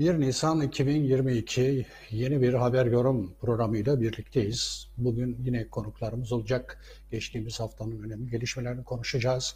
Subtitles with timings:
[0.00, 4.88] 1 Nisan 2022 yeni bir haber yorum programıyla birlikteyiz.
[4.98, 6.84] Bugün yine konuklarımız olacak.
[7.10, 9.54] Geçtiğimiz haftanın önemli gelişmelerini konuşacağız.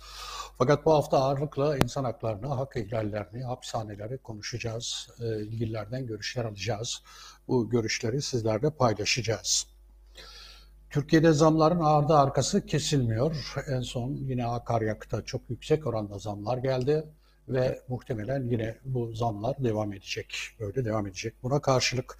[0.58, 5.08] Fakat bu hafta ağırlıkla insan haklarını, hak ihlallerini, hapishaneleri konuşacağız.
[5.20, 7.02] Ee, ilgililerden görüşler alacağız.
[7.48, 9.66] Bu görüşleri sizlerle paylaşacağız.
[10.90, 13.54] Türkiye'de zamların ardı arkası kesilmiyor.
[13.68, 17.04] En son yine akaryakıta çok yüksek oranda zamlar geldi
[17.48, 20.36] ve muhtemelen yine bu zamlar devam edecek.
[20.60, 21.34] Böyle devam edecek.
[21.42, 22.18] Buna karşılık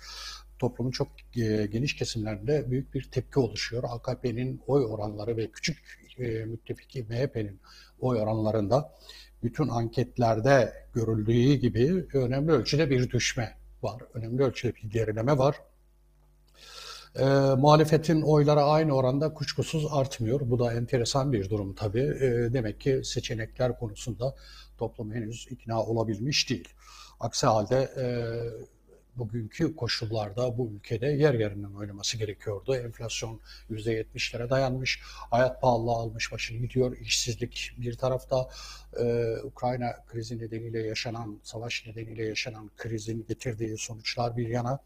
[0.59, 3.85] toplumun çok e, geniş kesimlerinde büyük bir tepki oluşuyor.
[3.87, 5.79] AKP'nin oy oranları ve küçük
[6.19, 7.61] e, müttefiki MHP'nin
[8.01, 8.93] oy oranlarında
[9.43, 14.03] bütün anketlerde görüldüğü gibi önemli ölçüde bir düşme var.
[14.15, 15.57] Önemli ölçüde bir gerileme var.
[17.19, 17.25] E,
[17.59, 20.41] muhalefetin oyları aynı oranda kuşkusuz artmıyor.
[20.51, 22.01] Bu da enteresan bir durum tabii.
[22.21, 24.35] E, demek ki seçenekler konusunda
[24.79, 26.69] toplum henüz ikna olabilmiş değil.
[27.21, 28.05] Aksi halde e,
[29.17, 32.77] bugünkü koşullarda bu ülkede yer yerinden oynaması gerekiyordu.
[32.77, 38.49] Enflasyon %70'lere dayanmış, hayat pahalılığı almış başını gidiyor, işsizlik bir tarafta
[39.01, 44.79] e, Ukrayna krizi nedeniyle yaşanan, savaş nedeniyle yaşanan krizin getirdiği sonuçlar bir yana.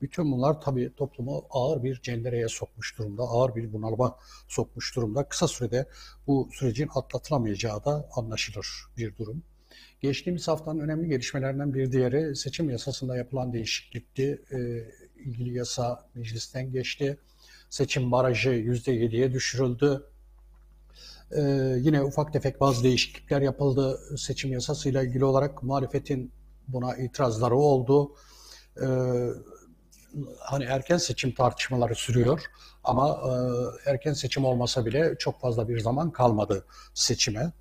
[0.00, 5.28] Bütün bunlar tabii toplumu ağır bir cendereye sokmuş durumda, ağır bir bunalıma sokmuş durumda.
[5.28, 5.86] Kısa sürede
[6.26, 9.42] bu sürecin atlatılamayacağı da anlaşılır bir durum.
[10.00, 14.42] Geçtiğimiz haftanın önemli gelişmelerinden bir diğeri seçim yasasında yapılan değişiklikti.
[14.52, 14.58] E,
[15.16, 17.18] ilgili yasa meclisten geçti.
[17.70, 20.02] Seçim barajı %7'ye düşürüldü.
[21.36, 21.40] Ee,
[21.80, 26.32] yine ufak tefek bazı değişiklikler yapıldı seçim yasasıyla ilgili olarak muhalefetin
[26.68, 28.14] buna itirazları oldu.
[28.82, 28.86] Ee,
[30.38, 32.42] hani erken seçim tartışmaları sürüyor
[32.84, 33.20] ama
[33.86, 37.52] e, erken seçim olmasa bile çok fazla bir zaman kalmadı seçime.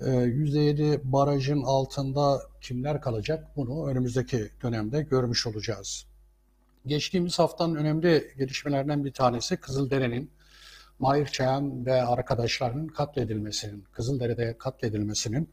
[0.00, 6.06] %7 barajın altında kimler kalacak bunu önümüzdeki dönemde görmüş olacağız.
[6.86, 10.30] Geçtiğimiz haftanın önemli gelişmelerinden bir tanesi Kızıldere'nin
[10.98, 15.50] Mahir Çayan ve arkadaşlarının katledilmesinin, Kızıldere'de katledilmesinin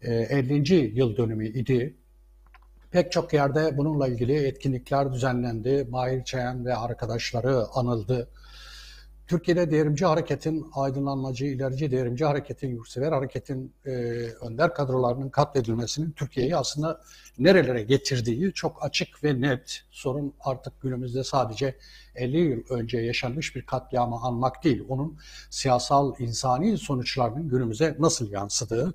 [0.00, 0.98] 50.
[0.98, 1.96] yıl dönümü idi.
[2.94, 5.86] Pek çok yerde bununla ilgili etkinlikler düzenlendi.
[5.90, 8.28] Mahir Çayan ve arkadaşları anıldı.
[9.26, 13.90] Türkiye'de devrimci hareketin, aydınlanmacı, ilerici devrimci hareketin, yurtsever hareketin e,
[14.40, 17.00] önder kadrolarının katledilmesinin Türkiye'yi aslında
[17.38, 19.82] nerelere getirdiği çok açık ve net.
[19.90, 21.76] Sorun artık günümüzde sadece
[22.14, 24.84] 50 yıl önce yaşanmış bir katliamı anmak değil.
[24.88, 25.18] Onun
[25.50, 28.94] siyasal, insani sonuçlarının günümüze nasıl yansıdığı.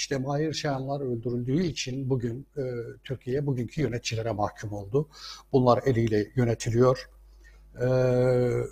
[0.00, 2.62] İşte Mahir Şahanlar öldürüldüğü için bugün e,
[3.04, 5.08] Türkiye bugünkü yöneticilere mahkum oldu.
[5.52, 7.10] Bunlar eliyle yönetiliyor.
[7.80, 8.66] Eee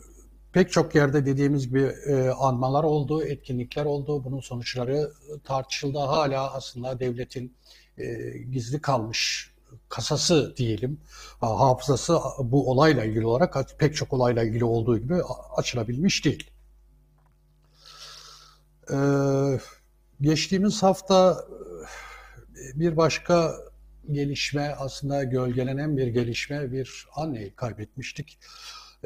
[0.52, 4.24] pek çok yerde dediğimiz gibi e, anmalar oldu, etkinlikler oldu.
[4.24, 5.12] Bunun sonuçları
[5.44, 5.98] tartışıldı.
[5.98, 7.56] Hala aslında devletin
[7.98, 8.04] e,
[8.38, 9.54] gizli kalmış
[9.88, 11.00] kasası diyelim,
[11.40, 15.16] hafızası bu olayla ilgili olarak pek çok olayla ilgili olduğu gibi
[15.56, 16.50] açılabilmiş değil.
[18.92, 19.58] Ee,
[20.20, 21.44] geçtiğimiz hafta
[22.74, 23.54] e, bir başka
[24.10, 28.38] gelişme aslında gölgelenen bir gelişme bir anneyi kaybetmiştik.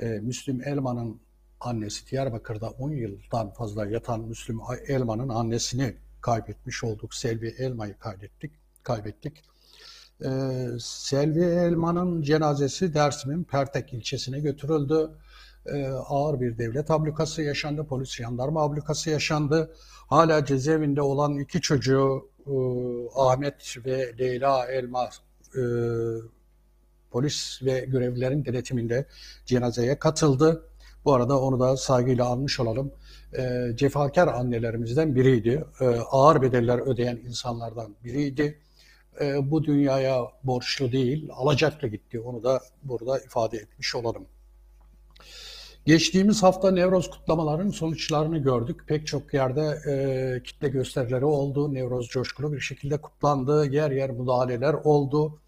[0.03, 1.21] Ee, Müslüm Elman'ın
[1.61, 7.15] annesi Diyarbakır'da 10 yıldan fazla yatan Müslüm Elman'ın annesini kaybetmiş olduk.
[7.15, 8.53] Selvi Elma'yı kaybettik.
[8.83, 9.43] kaybettik.
[10.25, 15.11] Ee, Selvi Elman'ın cenazesi Dersim'in Pertek ilçesine götürüldü.
[15.67, 19.75] Ee, ağır bir devlet ablukası yaşandı, polis jandarma ablukası yaşandı.
[20.13, 22.53] Hala cezaevinde olan iki çocuğu e,
[23.15, 25.11] Ahmet ve Leyla Elma
[25.57, 25.63] e,
[27.11, 29.07] polis ve görevlilerin denetiminde
[29.47, 30.69] cenazeye katıldı.
[31.05, 32.93] Bu arada onu da saygıyla almış olalım.
[33.39, 35.65] E, cefakar annelerimizden biriydi.
[35.81, 38.59] E, ağır bedeller ödeyen insanlardan biriydi.
[39.21, 42.21] E, bu dünyaya borçlu değil, alacaklı gitti.
[42.21, 44.27] Onu da burada ifade etmiş olalım.
[45.87, 48.85] Geçtiğimiz hafta Nevroz kutlamalarının sonuçlarını gördük.
[48.87, 51.75] Pek çok yerde e, kitle gösterileri oldu.
[51.75, 53.67] Nevroz coşkulu bir şekilde kutlandı.
[53.67, 55.39] Yer yer müdahaleler oldu.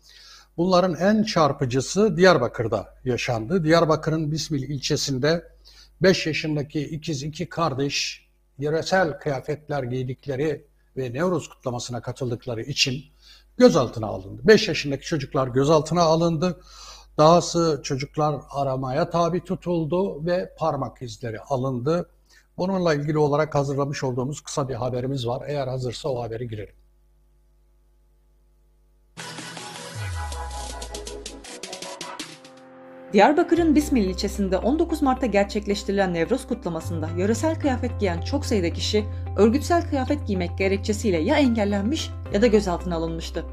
[0.56, 3.64] Bunların en çarpıcısı Diyarbakır'da yaşandı.
[3.64, 5.44] Diyarbakır'ın Bismil ilçesinde
[6.02, 8.26] 5 yaşındaki ikiz iki kardeş
[8.58, 10.64] yöresel kıyafetler giydikleri
[10.96, 13.04] ve Nevruz kutlamasına katıldıkları için
[13.58, 14.42] gözaltına alındı.
[14.44, 16.60] 5 yaşındaki çocuklar gözaltına alındı.
[17.18, 22.10] Dahası çocuklar aramaya tabi tutuldu ve parmak izleri alındı.
[22.58, 25.42] Bununla ilgili olarak hazırlamış olduğumuz kısa bir haberimiz var.
[25.46, 26.74] Eğer hazırsa o haberi girelim.
[33.12, 39.04] Diyarbakır'ın Bismil ilçesinde 19 Mart'ta gerçekleştirilen Nevroz kutlamasında yöresel kıyafet giyen çok sayıda kişi
[39.36, 43.44] örgütsel kıyafet giymek gerekçesiyle ya engellenmiş ya da gözaltına alınmıştı.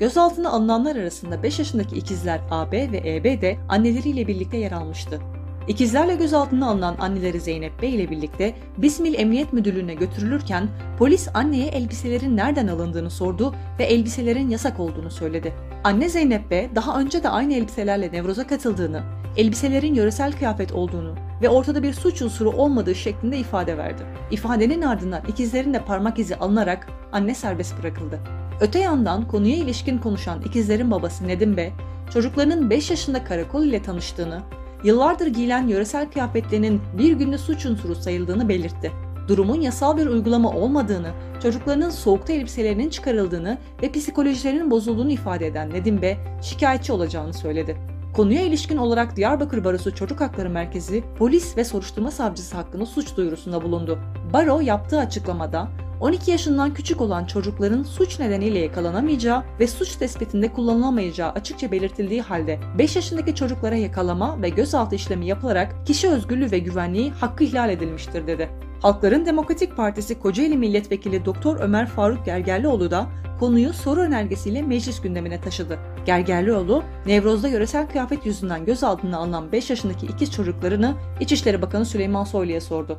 [0.00, 5.20] Gözaltına alınanlar arasında 5 yaşındaki ikizler AB ve EB de anneleriyle birlikte yer almıştı.
[5.68, 12.36] İkizlerle gözaltına alınan anneleri Zeynep Bey ile birlikte Bismil Emniyet Müdürlüğü'ne götürülürken polis anneye elbiselerin
[12.36, 15.52] nereden alındığını sordu ve elbiselerin yasak olduğunu söyledi.
[15.84, 19.02] Anne Zeynep Bey daha önce de aynı elbiselerle Nevroz'a katıldığını,
[19.36, 24.02] elbiselerin yöresel kıyafet olduğunu ve ortada bir suç unsuru olmadığı şeklinde ifade verdi.
[24.30, 28.20] İfadenin ardından ikizlerin de parmak izi alınarak anne serbest bırakıldı.
[28.60, 31.72] Öte yandan konuya ilişkin konuşan ikizlerin babası Nedim Bey,
[32.12, 34.42] çocuklarının 5 yaşında karakol ile tanıştığını,
[34.84, 38.92] yıllardır giyilen yöresel kıyafetlerinin bir günde suç unsuru sayıldığını belirtti.
[39.28, 41.10] Durumun yasal bir uygulama olmadığını,
[41.42, 47.76] çocuklarının soğukta elbiselerinin çıkarıldığını ve psikolojilerinin bozulduğunu ifade eden Nedim Bey, şikayetçi olacağını söyledi.
[48.14, 53.62] Konuya ilişkin olarak Diyarbakır Barosu Çocuk Hakları Merkezi, polis ve soruşturma savcısı hakkında suç duyurusunda
[53.62, 53.98] bulundu.
[54.32, 55.68] Baro yaptığı açıklamada,
[56.00, 62.58] 12 yaşından küçük olan çocukların suç nedeniyle yakalanamayacağı ve suç tespitinde kullanılamayacağı açıkça belirtildiği halde
[62.78, 68.26] 5 yaşındaki çocuklara yakalama ve gözaltı işlemi yapılarak kişi özgürlüğü ve güvenliği hakkı ihlal edilmiştir
[68.26, 68.48] dedi.
[68.82, 73.06] Halkların Demokratik Partisi Kocaeli Milletvekili Doktor Ömer Faruk Gergerlioğlu da
[73.40, 75.78] konuyu soru önergesiyle meclis gündemine taşıdı.
[76.06, 82.60] Gergerlioğlu, Nevroz'da yöresel kıyafet yüzünden gözaltına alınan 5 yaşındaki ikiz çocuklarını İçişleri Bakanı Süleyman Soylu'ya
[82.60, 82.98] sordu.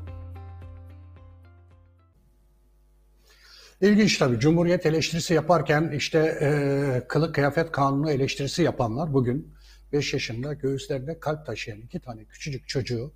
[3.82, 4.40] İlginç tabii.
[4.40, 9.54] Cumhuriyet eleştirisi yaparken işte e, kılık kıyafet kanunu eleştirisi yapanlar bugün
[9.94, 13.14] 5 yaşında göğüslerinde kalp taşıyan iki tane küçücük çocuğu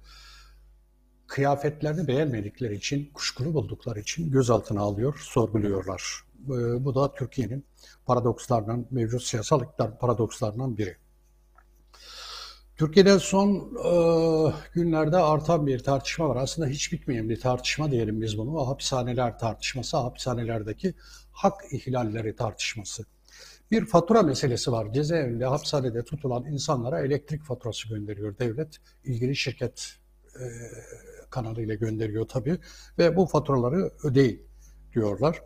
[1.27, 6.23] kıyafetlerini beğenmedikleri için, kuşkulu buldukları için gözaltına alıyor, sorguluyorlar.
[6.45, 7.65] E, bu da Türkiye'nin
[8.05, 10.95] paradokslarından, mevcut siyasal iktidar paradokslarından biri.
[12.81, 13.49] Türkiye'de son
[13.85, 13.93] e,
[14.73, 16.35] günlerde artan bir tartışma var.
[16.35, 18.67] Aslında hiç bitmeyen bir tartışma diyelim biz bunu.
[18.67, 20.93] Hapishaneler tartışması, hapishanelerdeki
[21.31, 23.05] hak ihlalleri tartışması.
[23.71, 24.93] Bir fatura meselesi var.
[24.93, 28.77] Cezaevinde, hapishanede tutulan insanlara elektrik faturası gönderiyor devlet.
[29.03, 29.95] ilgili şirket
[30.35, 30.45] e,
[31.29, 32.57] kanalıyla gönderiyor tabii.
[32.97, 34.41] Ve bu faturaları ödeyin
[34.93, 35.41] diyorlar.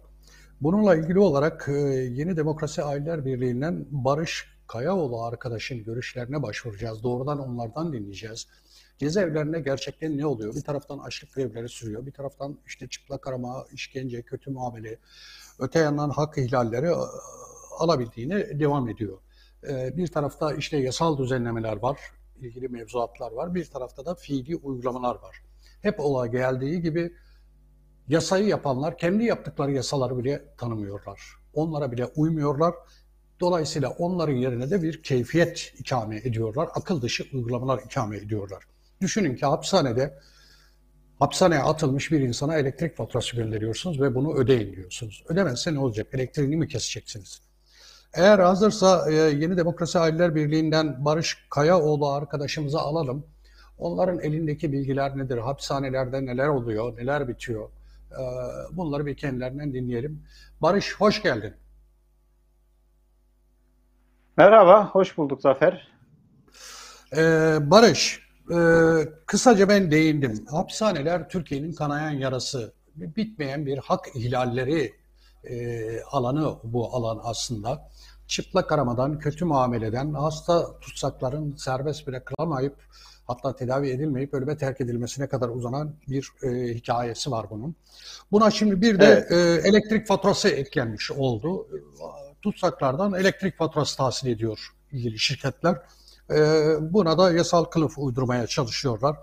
[0.62, 1.80] Bununla ilgili olarak e,
[2.12, 7.04] Yeni Demokrasi Aileler Birliği'nden Barış Kayaoğlu arkadaşın görüşlerine başvuracağız.
[7.04, 8.48] Doğrudan onlardan dinleyeceğiz.
[8.98, 10.56] Cezaevlerinde gerçekten ne oluyor?
[10.56, 12.06] Bir taraftan açlık grevleri sürüyor.
[12.06, 14.98] Bir taraftan işte çıplak arama, işkence, kötü muamele.
[15.60, 16.96] Öte yandan hak ihlalleri e,
[17.80, 19.18] alabildiğine devam ediyor.
[19.70, 22.00] E, bir tarafta işte yasal düzenlemeler var,
[22.40, 23.56] ilgili mevzuatlar var.
[23.56, 25.44] Bir tarafta da fiili uygulamalar var.
[25.82, 27.14] Hep olay geldiği gibi
[28.08, 31.22] yasayı yapanlar kendi yaptıkları yasaları bile tanımıyorlar.
[31.54, 32.74] Onlara bile uymuyorlar
[33.40, 36.70] Dolayısıyla onların yerine de bir keyfiyet ikame ediyorlar.
[36.74, 38.64] Akıl dışı uygulamalar ikame ediyorlar.
[39.02, 40.20] Düşünün ki hapishanede
[41.20, 45.24] hapishaneye atılmış bir insana elektrik faturası gönderiyorsunuz ve bunu ödeyin diyorsunuz.
[45.30, 46.08] Ödemezse ne olacak?
[46.14, 47.42] Elektriğini mi keseceksiniz?
[48.14, 53.26] Eğer hazırsa e, Yeni Demokrasi Aileler Birliği'nden Barış Kayaoğlu arkadaşımıza alalım.
[53.78, 55.38] Onların elindeki bilgiler nedir?
[55.38, 56.98] Hapishanelerde neler oluyor?
[56.98, 57.70] Neler bitiyor?
[58.12, 58.22] E,
[58.72, 60.24] bunları bir kendilerinden dinleyelim.
[60.62, 61.54] Barış hoş geldin.
[64.38, 65.88] Merhaba, hoş bulduk Zafer.
[67.18, 68.20] Ee, Barış,
[68.52, 68.58] e,
[69.26, 70.46] kısaca ben değindim.
[70.52, 74.94] Hapishaneler Türkiye'nin kanayan yarası, bitmeyen bir hak ihlalleri
[75.44, 77.90] e, alanı bu alan aslında.
[78.28, 82.76] Çıplak aramadan, kötü muameleden, hasta tutsakların serbest bırakılamayıp
[83.28, 87.76] hatta tedavi edilmeyip ölüme terk edilmesine kadar uzanan bir e, hikayesi var bunun.
[88.32, 89.66] Buna şimdi bir de evet.
[89.66, 91.68] e, elektrik faturası eklenmiş oldu
[92.46, 95.76] tutsaklardan elektrik faturası tahsil ediyor ilgili şirketler.
[96.32, 96.38] E,
[96.82, 99.16] buna da yasal kılıf uydurmaya çalışıyorlar.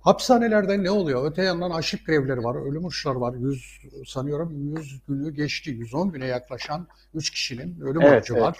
[0.00, 1.30] Hapishanelerde ne oluyor?
[1.30, 3.34] Öte yandan açlık grevleri var, ölüm uçları var.
[3.34, 5.70] 100 sanıyorum 100 günü geçti.
[5.70, 8.42] 110 güne yaklaşan 3 kişinin ölüm evet, orucu evet.
[8.42, 8.56] var.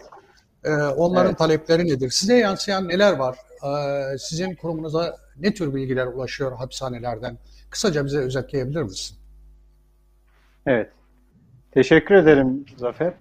[0.64, 1.38] Ee, onların evet.
[1.38, 2.10] talepleri nedir?
[2.10, 3.36] Size yansıyan neler var?
[3.64, 7.38] Ee, sizin kurumunuza ne tür bilgiler ulaşıyor hapishanelerden?
[7.70, 9.16] Kısaca bize özetleyebilir misin?
[10.66, 10.90] Evet.
[11.72, 13.14] Teşekkür ederim Zafer.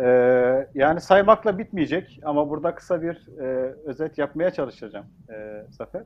[0.00, 6.02] Ee, yani saymakla bitmeyecek ama burada kısa bir e, özet yapmaya çalışacağım e, Zafer.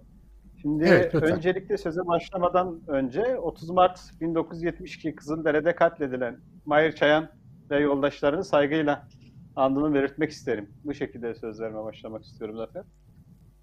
[0.62, 6.36] Şimdi evet, öncelikle söze başlamadan önce 30 Mart 1972 Kızıldere'de katledilen
[6.66, 7.28] Mahir Çayan
[7.70, 9.08] ve yoldaşlarını saygıyla
[9.56, 10.70] andını belirtmek isterim.
[10.84, 12.82] Bu şekilde sözlerime başlamak istiyorum Zafer.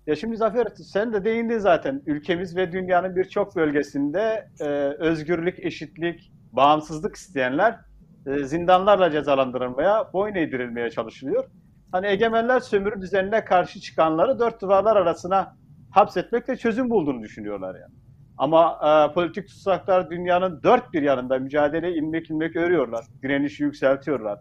[0.07, 2.01] Ya şimdi Zafer sen de değindin zaten.
[2.05, 4.65] Ülkemiz ve dünyanın birçok bölgesinde e,
[4.99, 7.79] özgürlük, eşitlik, bağımsızlık isteyenler
[8.27, 11.43] e, zindanlarla cezalandırılmaya, boyun eğdirilmeye çalışılıyor.
[11.91, 15.55] Hani egemenler sömürü düzenine karşı çıkanları dört duvarlar arasına
[15.91, 17.93] hapsetmekle çözüm bulduğunu düşünüyorlar yani.
[18.37, 23.05] Ama e, politik tutsaklar dünyanın dört bir yanında mücadele ilmek ilmek örüyorlar.
[23.23, 24.39] Direnişi yükseltiyorlar.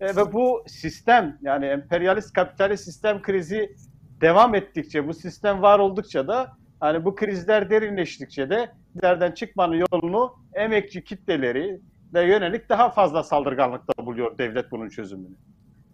[0.00, 3.74] E, ve bu sistem yani emperyalist kapitalist sistem krizi
[4.20, 10.34] devam ettikçe, bu sistem var oldukça da hani bu krizler derinleştikçe de krizlerden çıkmanın yolunu
[10.54, 11.80] emekçi kitleleri
[12.22, 15.36] yönelik daha fazla saldırganlıkta buluyor devlet bunun çözümünü.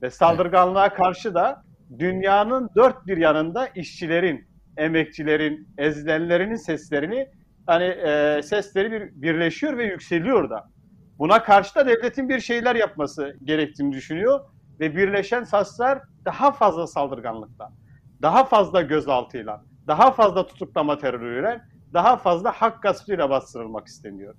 [0.03, 1.63] Ve saldırganlığa karşı da
[1.99, 7.29] dünyanın dört bir yanında işçilerin, emekçilerin, ezilenlerinin seslerini
[7.67, 10.65] hani e, sesleri bir, birleşiyor ve yükseliyor da.
[11.19, 14.41] Buna karşı da devletin bir şeyler yapması gerektiğini düşünüyor
[14.81, 17.73] ve birleşen saslar daha fazla saldırganlıkla,
[18.23, 21.61] daha fazla gözaltıyla, daha fazla tutuklama terörüyle,
[21.93, 24.35] daha fazla hak gaspıyla bastırılmak isteniyor.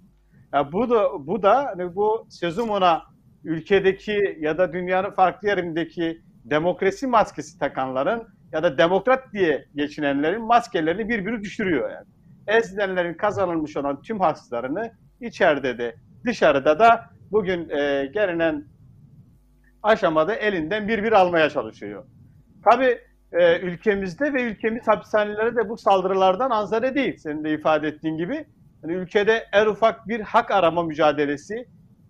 [0.53, 3.03] Yani bu da bu da hani bu sözüm ona
[3.43, 11.10] ülkedeki ya da dünyanın farklı yerindeki demokrasi maskesi takanların ya da demokrat diye geçinenlerin maskelerini
[11.10, 12.07] birbiri düşürüyor yani.
[12.48, 14.91] Ezilenlerin kazanılmış olan tüm haklarını
[15.22, 15.95] içeride de
[16.25, 18.65] dışarıda da bugün e, gelinen
[19.83, 22.05] aşamada elinden bir bir almaya çalışıyor.
[22.63, 23.00] Tabii
[23.31, 27.17] e, ülkemizde ve ülkemiz hapishaneleri de bu saldırılardan anzare değil.
[27.17, 28.45] Senin de ifade ettiğin gibi.
[28.83, 31.67] Yani ülkede en ufak bir hak arama mücadelesi,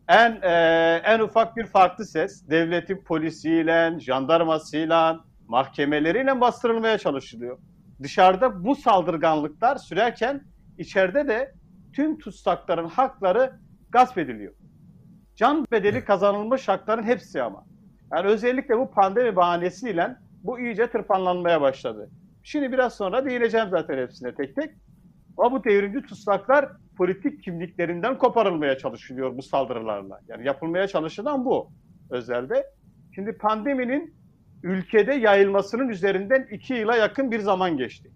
[0.07, 7.57] en e, en ufak bir farklı ses, devletin polisiyle, jandarmasıyla, mahkemeleriyle bastırılmaya çalışılıyor.
[8.03, 10.43] Dışarıda bu saldırganlıklar sürerken
[10.77, 11.51] içeride de
[11.93, 14.53] tüm tutsakların hakları gasp ediliyor.
[15.35, 17.65] Can bedeli kazanılmış hakların hepsi ama.
[18.11, 22.09] Yani özellikle bu pandemi bahanesiyle bu iyice tırpanlanmaya başladı.
[22.43, 24.71] Şimdi biraz sonra değineceğim zaten hepsine tek tek.
[25.37, 30.19] Ama bu devrimci tutsaklar politik kimliklerinden koparılmaya çalışılıyor bu saldırılarla.
[30.27, 31.71] Yani yapılmaya çalışılan bu
[32.09, 32.65] özelde.
[33.15, 34.15] Şimdi pandeminin
[34.63, 38.11] ülkede yayılmasının üzerinden iki yıla yakın bir zaman geçti.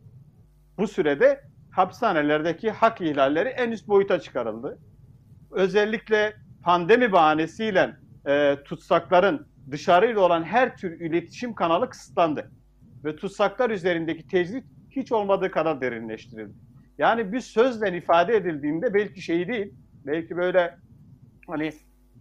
[0.78, 4.80] Bu sürede hapishanelerdeki hak ihlalleri en üst boyuta çıkarıldı.
[5.52, 6.34] Özellikle
[6.64, 7.96] pandemi bahanesiyle
[8.28, 12.52] e, tutsakların dışarıyla olan her tür iletişim kanalı kısıtlandı.
[13.04, 16.67] Ve tutsaklar üzerindeki tecrit hiç olmadığı kadar derinleştirildi.
[16.98, 19.74] Yani bir sözle ifade edildiğinde belki şey değil,
[20.06, 20.78] belki böyle
[21.48, 21.72] hani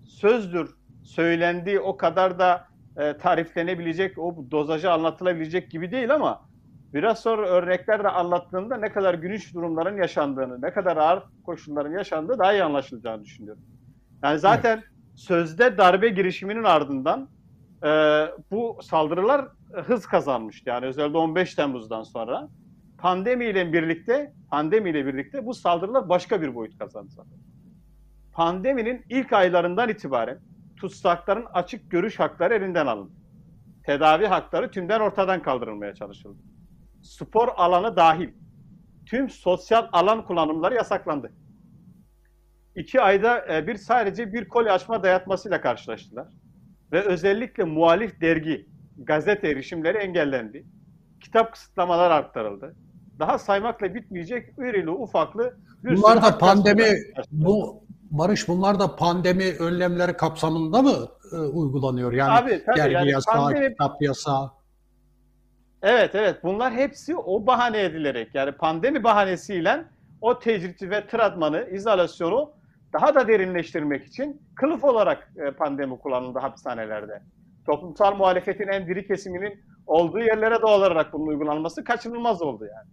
[0.05, 0.71] sözdür
[1.05, 2.67] söylendiği o kadar da
[2.97, 6.47] e, tariflenebilecek, o dozajı anlatılabilecek gibi değil ama
[6.95, 12.53] biraz sonra örneklerle anlattığında ne kadar gülünç durumların yaşandığını, ne kadar ağır koşulların yaşandığı daha
[12.53, 13.63] iyi anlaşılacağını düşünüyorum.
[14.23, 14.87] Yani zaten evet.
[15.15, 17.29] sözde darbe girişiminin ardından
[17.85, 17.89] e,
[18.51, 20.69] bu saldırılar hız kazanmıştı.
[20.69, 22.49] Yani özellikle 15 Temmuz'dan sonra
[22.99, 27.39] pandemiyle birlikte pandemiyle birlikte bu saldırılar başka bir boyut kazandı zaten.
[28.33, 30.39] Pandeminin ilk aylarından itibaren
[30.77, 33.13] tutsakların açık görüş hakları elinden alındı.
[33.87, 36.39] Tedavi hakları tümden ortadan kaldırılmaya çalışıldı.
[37.03, 38.29] Spor alanı dahil
[39.07, 41.33] tüm sosyal alan kullanımları yasaklandı.
[42.77, 46.29] İki ayda e, bir sadece bir koli açma dayatmasıyla karşılaştılar.
[46.93, 48.67] Ve özellikle muhalif dergi,
[48.99, 50.67] gazete erişimleri engellendi.
[51.27, 52.75] Kitap kısıtlamalar arttırıldı.
[53.19, 56.97] Daha saymakla bitmeyecek irili ufaklı bir Bunlar da pandemi,
[57.33, 62.13] bu Barış bunlar da pandemi önlemleri kapsamında mı e, uygulanıyor?
[62.13, 63.69] Yani Abi, tabii, dergi yani yasağı, pandemi...
[63.69, 64.51] kitap yasağı.
[65.83, 69.85] Evet evet bunlar hepsi o bahane edilerek yani pandemi bahanesiyle
[70.21, 72.53] o tecriti ve tratmanı, izolasyonu
[72.93, 77.23] daha da derinleştirmek için kılıf olarak e, pandemi kullanıldı hapishanelerde.
[77.67, 82.91] Toplumsal muhalefetin en diri kesiminin olduğu yerlere doğal olarak bunun uygulanması kaçınılmaz oldu yani.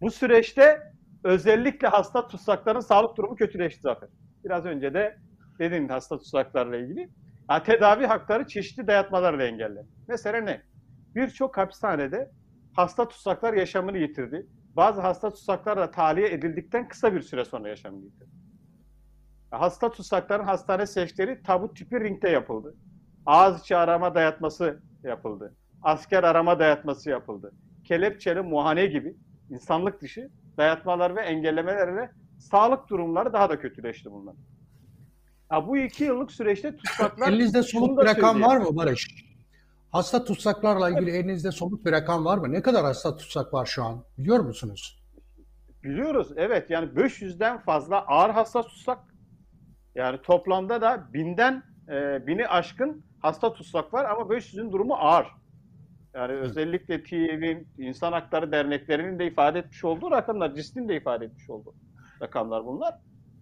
[0.00, 0.82] Bu süreçte
[1.24, 4.08] özellikle hasta tutsakların sağlık durumu kötüleşti zaten.
[4.44, 5.16] Biraz önce de
[5.58, 7.10] dedim hasta tutsaklarla ilgili.
[7.50, 9.88] Yani tedavi hakları çeşitli dayatmalarla engellendi.
[10.08, 10.62] Mesela ne?
[11.14, 12.30] Birçok hapishanede
[12.76, 14.46] hasta tutsaklar yaşamını yitirdi.
[14.76, 18.30] Bazı hasta tutsaklar da tahliye edildikten kısa bir süre sonra yaşamını yitirdi.
[19.50, 22.74] Hasta tutsakların hastane seçleri tabut tipi ringde yapıldı.
[23.26, 25.54] Ağız içi arama dayatması yapıldı.
[25.84, 27.52] Asker arama dayatması yapıldı.
[27.84, 29.16] Kelepçeli muhane gibi
[29.50, 34.34] insanlık dışı dayatmalar ve engellemelerle sağlık durumları daha da kötüleşti bunlar.
[35.52, 37.28] Ya bu iki yıllık süreçte tutsaklar...
[37.28, 39.24] Elinizde somut bir rakam var mı Barış?
[39.92, 41.24] Hasta tutsaklarla ilgili evet.
[41.24, 42.52] elinizde somut bir rakam var mı?
[42.52, 44.04] Ne kadar hasta tutsak var şu an?
[44.18, 45.04] Biliyor musunuz?
[45.82, 48.98] Biliyoruz evet yani 500'den fazla ağır hasta tutsak
[49.94, 55.26] yani toplamda da binden e, bini aşkın hasta tutsak var ama 500'ün durumu ağır.
[56.14, 61.50] Yani özellikle TİEV'in, insan hakları derneklerinin de ifade etmiş olduğu rakamlar, CIS'in de ifade etmiş
[61.50, 61.74] olduğu
[62.22, 62.94] rakamlar bunlar.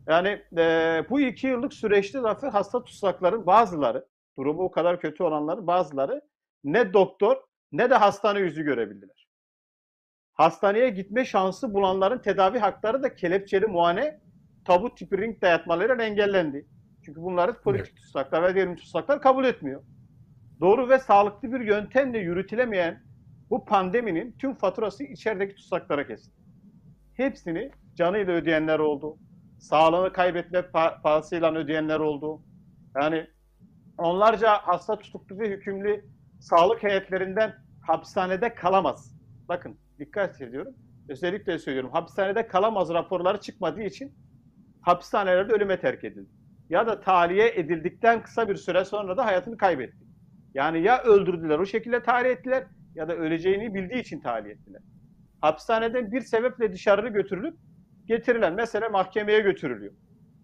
[0.09, 4.07] Yani e, bu iki yıllık süreçte zaten hasta tutsakların bazıları,
[4.39, 6.23] durumu o kadar kötü olanların bazıları
[6.65, 7.37] ne doktor
[7.73, 9.29] ne de hastane yüzü görebildiler.
[10.33, 14.21] Hastaneye gitme şansı bulanların tedavi hakları da kelepçeli muayene
[14.65, 16.67] tabu tipi ring dayatmalarıyla engellendi.
[17.05, 17.97] Çünkü bunları politik evet.
[17.97, 19.83] tutsaklar ve diğer tutsaklar kabul etmiyor.
[20.63, 23.03] Doğru ve sağlıklı bir yöntemle yürütülemeyen
[23.51, 26.37] bu pandeminin tüm faturası içerideki tutsaklara kesildi.
[27.17, 29.19] Hepsini canıyla ödeyenler oldu.
[29.59, 30.63] Sağlığını kaybetme
[31.03, 32.43] pahasıyla ödeyenler oldu.
[32.97, 33.27] Yani
[33.99, 36.05] onlarca hasta tutuklu ve hükümlü
[36.41, 37.55] sağlık heyetlerinden
[37.87, 39.17] hapishanede kalamaz.
[39.49, 40.75] Bakın dikkat ediyorum.
[41.09, 41.91] Özellikle söylüyorum.
[41.93, 44.13] Hapishanede kalamaz raporları çıkmadığı için
[44.81, 46.31] hapishanelerde ölüme terk edildi.
[46.71, 50.02] Ya da tahliye edildikten kısa bir süre sonra da hayatını kaybetti.
[50.55, 54.83] Yani ya öldürdüler o şekilde tahliye ettiler ya da öleceğini bildiği için tahliye ettiler.
[55.41, 57.55] Hapishaneden bir sebeple dışarı götürülüp
[58.07, 59.93] getirilen mesela mahkemeye götürülüyor.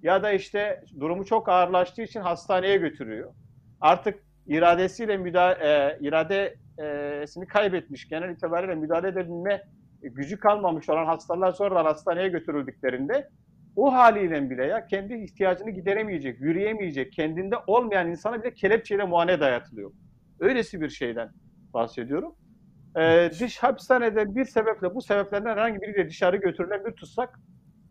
[0.03, 3.35] Ya da işte durumu çok ağırlaştığı için hastaneye götürüyor.
[3.81, 9.63] Artık iradesiyle müdahale, e, iradesini kaybetmiş, genel itibariyle müdahale edebilme
[10.03, 13.29] gücü kalmamış olan hastalar sonra hastaneye götürüldüklerinde
[13.79, 19.93] o haliyle bile ya kendi ihtiyacını gideremeyecek, yürüyemeyecek, kendinde olmayan insana bile kelepçeyle muayene dayatılıyor.
[20.41, 21.31] Öylesi bir şeyden
[21.75, 22.35] bahsediyorum.
[22.97, 27.41] Ee, dış hapishanede bir sebeple, bu sebeplerden herhangi biriyle dışarı götürülen bir tutsak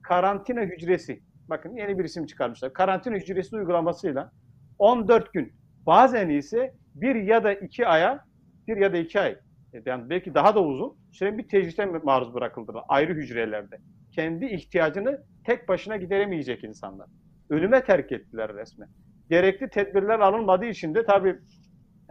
[0.01, 1.21] karantina hücresi.
[1.49, 2.73] Bakın yeni bir isim çıkarmışlar.
[2.73, 4.31] Karantina hücresi uygulamasıyla
[4.79, 5.53] 14 gün,
[5.85, 8.25] bazen ise bir ya da iki aya,
[8.67, 9.37] bir ya da iki ay,
[9.85, 13.77] yani belki daha da uzun süre bir tecrite maruz bırakıldılar ayrı hücrelerde.
[14.11, 17.07] Kendi ihtiyacını tek başına gideremeyecek insanlar.
[17.49, 18.89] Ölüme terk ettiler resmen.
[19.29, 21.39] Gerekli tedbirler alınmadığı için de tabii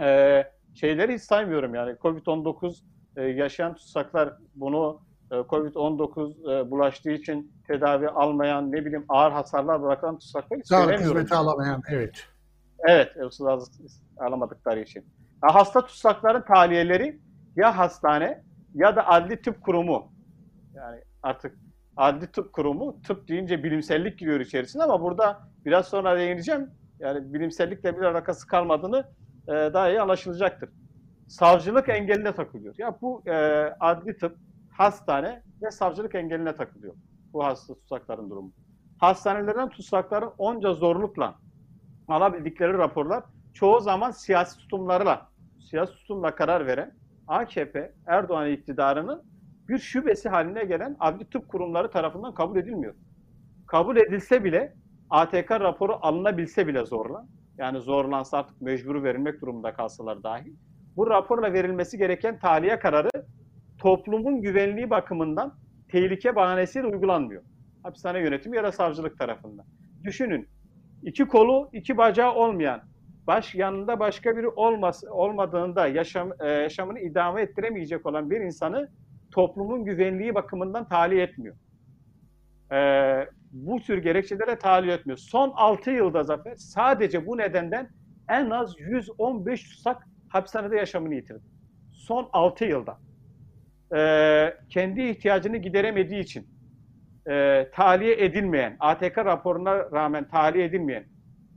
[0.01, 0.43] e,
[0.75, 2.83] şeyleri hiç saymıyorum yani Covid-19
[3.17, 5.01] e, yaşayan tutsaklar bunu
[5.31, 11.01] e, Covid-19 e, bulaştığı için tedavi almayan ne bileyim ağır hasarlar bırakan tutsaklar hiç Sağlık
[11.01, 12.27] hizmeti alamayan evet.
[12.89, 15.05] Evet, ıssız alamadıkları için.
[15.45, 17.21] Ya hasta tutsakların tahliyeleri
[17.57, 18.45] ya hastane
[18.75, 20.13] ya da adli tıp kurumu.
[20.75, 21.66] Yani artık
[21.97, 26.71] adli tıp kurumu, tıp deyince bilimsellik giriyor içerisine ama burada biraz sonra değineceğim.
[26.99, 29.05] Yani bilimsellikle bir alakası kalmadığını
[29.49, 30.71] e, daha iyi anlaşılacaktır.
[31.29, 32.75] Savcılık engeline takılıyor.
[32.79, 33.33] Ya bu e,
[33.81, 34.37] adli tıp,
[34.71, 36.95] hastane ve savcılık engeline takılıyor.
[37.33, 38.53] Bu hasta tutsakların durumu.
[38.99, 41.35] Hastanelerden tutsakların onca zorlukla
[42.09, 45.29] alabildikleri raporlar çoğu zaman siyasi tutumlarla,
[45.71, 46.95] siyasi tutumla karar veren
[47.29, 49.23] AKP, Erdoğan iktidarının
[49.69, 52.95] bir şubesi haline gelen adli tıp kurumları tarafından kabul edilmiyor.
[53.67, 54.75] Kabul edilse bile
[55.11, 57.27] ATK raporu alınabilse bile zorla,
[57.59, 60.53] yani zorlansa artık mecburu verilmek durumunda kalsalar dahi,
[60.97, 63.11] bu raporla verilmesi gereken tahliye kararı
[63.79, 65.55] toplumun güvenliği bakımından
[65.89, 67.43] tehlike bahanesiyle uygulanmıyor.
[67.83, 69.67] Hapishane yönetimi ya da savcılık tarafından.
[70.05, 70.49] Düşünün,
[71.03, 72.83] iki kolu, iki bacağı olmayan,
[73.27, 78.89] baş yanında başka biri olmaz, olmadığında yaşam, e, yaşamını idame ettiremeyecek olan bir insanı
[79.37, 81.57] toplumun güvenliği bakımından tahliye etmiyor.
[82.73, 82.79] E,
[83.53, 85.19] bu tür gerekçelere tahliye etmiyor.
[85.19, 87.89] Son 6 yılda Zafer sadece bu nedenden
[88.29, 91.45] en az 115 tutsak hapishanede yaşamını yitirdi.
[91.93, 92.99] Son 6 yılda.
[93.97, 94.01] E,
[94.69, 96.49] kendi ihtiyacını gideremediği için
[97.29, 101.05] e, tahliye edilmeyen, ATK raporuna rağmen tahliye edilmeyen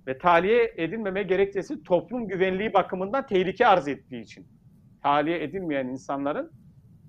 [0.07, 4.47] ve tahliye edilmeme gerekçesi toplum güvenliği bakımından tehlike arz ettiği için
[5.03, 6.51] tahliye edilmeyen insanların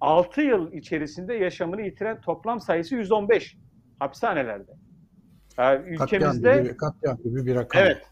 [0.01, 3.57] 6 yıl içerisinde yaşamını yitiren toplam sayısı 115
[3.99, 4.73] hapishanelerde.
[5.59, 7.83] Yani ülkemizde katliam gibi, katliam gibi bir rakam.
[7.83, 8.03] Evet.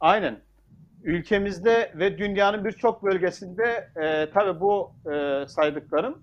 [0.00, 0.40] Aynen.
[1.02, 6.22] Ülkemizde ve dünyanın birçok bölgesinde e, tabii bu e, saydıklarım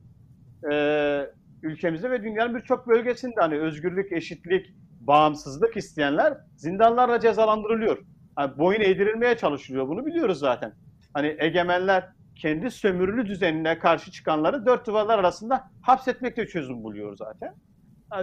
[0.71, 1.25] e,
[1.63, 7.97] ülkemizde ve dünyanın birçok bölgesinde hani özgürlük, eşitlik, bağımsızlık isteyenler zindanlarla cezalandırılıyor.
[8.39, 9.87] Yani boyun eğdirilmeye çalışılıyor.
[9.87, 10.73] Bunu biliyoruz zaten.
[11.13, 17.53] Hani egemenler kendi sömürülü düzenine karşı çıkanları dört duvarlar arasında hapsetmekle çözüm buluyor zaten.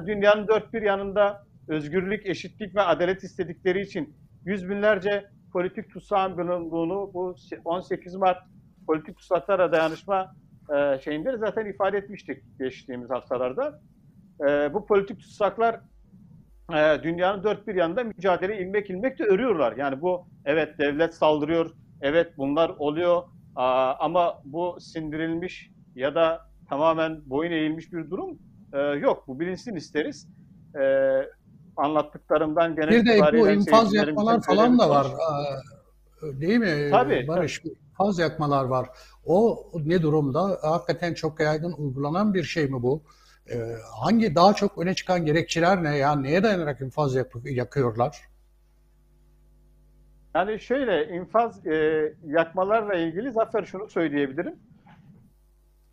[0.06, 7.10] Dünyanın dört bir yanında özgürlük, eşitlik ve adalet istedikleri için yüz binlerce politik tutsağın bulunduğunu
[7.14, 8.38] bu 18 Mart
[8.86, 10.34] politik tutsaklara dayanışma
[10.76, 13.80] e, şeyinde zaten ifade etmiştik geçtiğimiz haftalarda.
[14.40, 15.80] E, bu politik tutsaklar
[16.74, 19.76] e, dünyanın dört bir yanında mücadele ilmek ilmek de örüyorlar.
[19.76, 23.22] Yani bu evet devlet saldırıyor, evet bunlar oluyor
[23.56, 28.38] Aa, ama bu sindirilmiş ya da tamamen boyun eğilmiş bir durum
[28.72, 29.28] e, yok.
[29.28, 30.28] Bu bilinsin isteriz.
[30.80, 30.82] E,
[31.76, 35.06] anlattıklarımdan genel Bir de bu infaz yakmalar falan da var.
[35.06, 35.60] Aa,
[36.22, 37.62] Değil mi Tabii, Barış?
[37.90, 38.88] İnfaz yakmalar var.
[39.26, 40.58] O ne durumda?
[40.62, 43.02] Hakikaten çok yaygın uygulanan bir şey mi bu?
[43.50, 43.56] Ee,
[44.00, 45.96] hangi daha çok öne çıkan gerekçeler ne?
[45.96, 48.20] Yani neye dayanarak infaz yak- yakıyorlar?
[50.36, 54.54] Yani şöyle infaz e, yakmalarla ilgili Zafer şunu söyleyebilirim.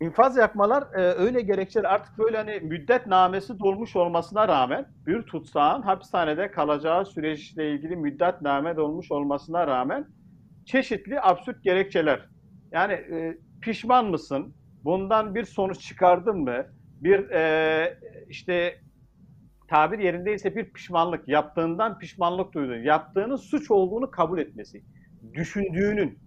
[0.00, 5.82] İnfaz yakmalar e, öyle gerekçeli artık böyle hani müddet namesi dolmuş olmasına rağmen bir tutsağın
[5.82, 10.06] hapishanede kalacağı süreçle ilgili müddet name dolmuş olmasına rağmen
[10.66, 12.28] çeşitli absürt gerekçeler.
[12.72, 14.54] Yani e, pişman mısın?
[14.84, 16.66] Bundan bir sonuç çıkardın mı?
[17.00, 18.80] Bir e, işte
[19.68, 24.82] tabir yerindeyse bir pişmanlık, yaptığından pişmanlık duyduğun, yaptığının suç olduğunu kabul etmesi,
[25.34, 26.18] düşündüğünün,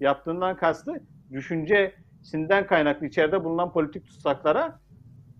[0.00, 0.92] yaptığından kastı
[1.32, 4.80] düşüncesinden kaynaklı içeride bulunan politik tutsaklara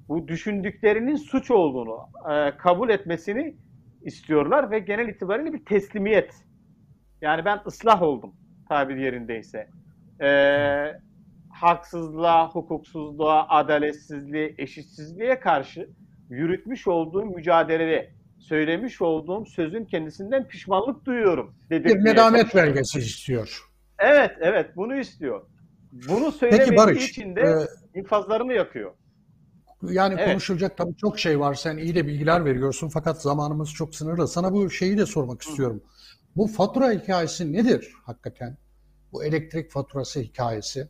[0.09, 1.99] bu düşündüklerinin suç olduğunu
[2.31, 3.57] e, kabul etmesini
[4.03, 6.35] istiyorlar ve genel itibariyle bir teslimiyet.
[7.21, 8.35] Yani ben ıslah oldum
[8.69, 9.69] tabir yerindeyse.
[10.21, 10.29] E,
[11.53, 15.91] haksızlığa, hukuksuzluğa, adaletsizliğe, eşitsizliğe karşı
[16.35, 21.55] yürütmüş olduğum mücadelede söylemiş olduğum sözün kendisinden pişmanlık duyuyorum.
[21.71, 23.65] Bir nedamet belgesi istiyor.
[23.99, 25.47] Evet, evet bunu istiyor.
[26.09, 28.93] Bunu söylemediği Barış, için de e, infazlarını yakıyor.
[29.83, 30.29] yani Evet.
[30.29, 31.55] konuşulacak tabii çok şey var.
[31.55, 34.29] Sen iyi de bilgiler veriyorsun fakat zamanımız çok sınırlı.
[34.29, 35.83] Sana bu şeyi de sormak istiyorum.
[36.37, 38.57] Bu fatura hikayesi nedir hakikaten?
[39.13, 40.89] Bu elektrik faturası hikayesi.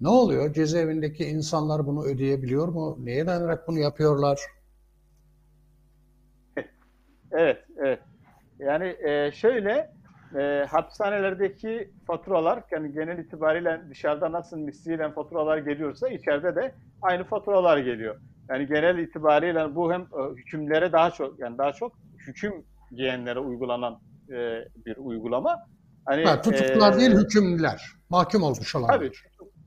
[0.00, 0.52] Ne oluyor?
[0.52, 2.98] Cezaevindeki insanlar bunu ödeyebiliyor mu?
[3.00, 4.40] Neye dayanarak bunu yapıyorlar?
[7.32, 8.00] Evet, evet.
[8.58, 9.90] Yani e, şöyle
[10.38, 17.78] e, hapishanelerdeki faturalar yani genel itibariyle dışarıda nasıl misliyle faturalar geliyorsa içeride de aynı faturalar
[17.78, 18.16] geliyor.
[18.48, 21.92] Yani genel itibariyle bu hem e, hükümlere daha çok yani daha çok
[22.26, 22.52] hüküm
[22.92, 23.98] giyenlere uygulanan
[24.30, 25.56] e, bir uygulama.
[26.04, 27.82] Hani Ha, tutuklular e, değil, hükümlüler.
[28.10, 28.94] Mahkum olmuş olanlar.
[28.94, 29.10] Tabii,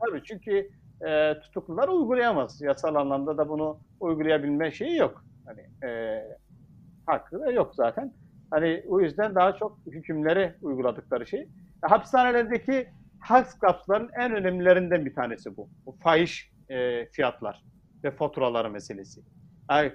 [0.05, 0.69] tabii çünkü
[1.07, 2.61] e, tutuklular uygulayamaz.
[2.61, 5.23] Yasal anlamda da bunu uygulayabilme şeyi yok.
[5.45, 6.21] Hani e,
[7.09, 8.13] hakkı da yok zaten.
[8.51, 11.47] Hani o yüzden daha çok hükümlere uyguladıkları şey.
[11.81, 12.87] Hapishanelerdeki
[13.19, 15.69] hak kapsların en önemlilerinden bir tanesi bu.
[15.85, 17.63] Bu fahiş e, fiyatlar
[18.03, 19.21] ve faturaları meselesi.
[19.71, 19.91] Yani,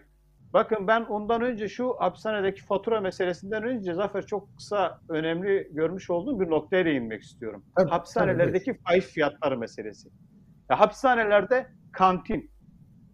[0.52, 6.40] bakın ben ondan önce şu hapishanedeki fatura meselesinden önce Zafer çok kısa önemli görmüş olduğum
[6.40, 7.64] bir noktaya değinmek istiyorum.
[7.76, 10.08] Tabii, hapishanelerdeki fahiş fiyatları meselesi.
[10.70, 12.50] Ya, hapishanelerde kantin,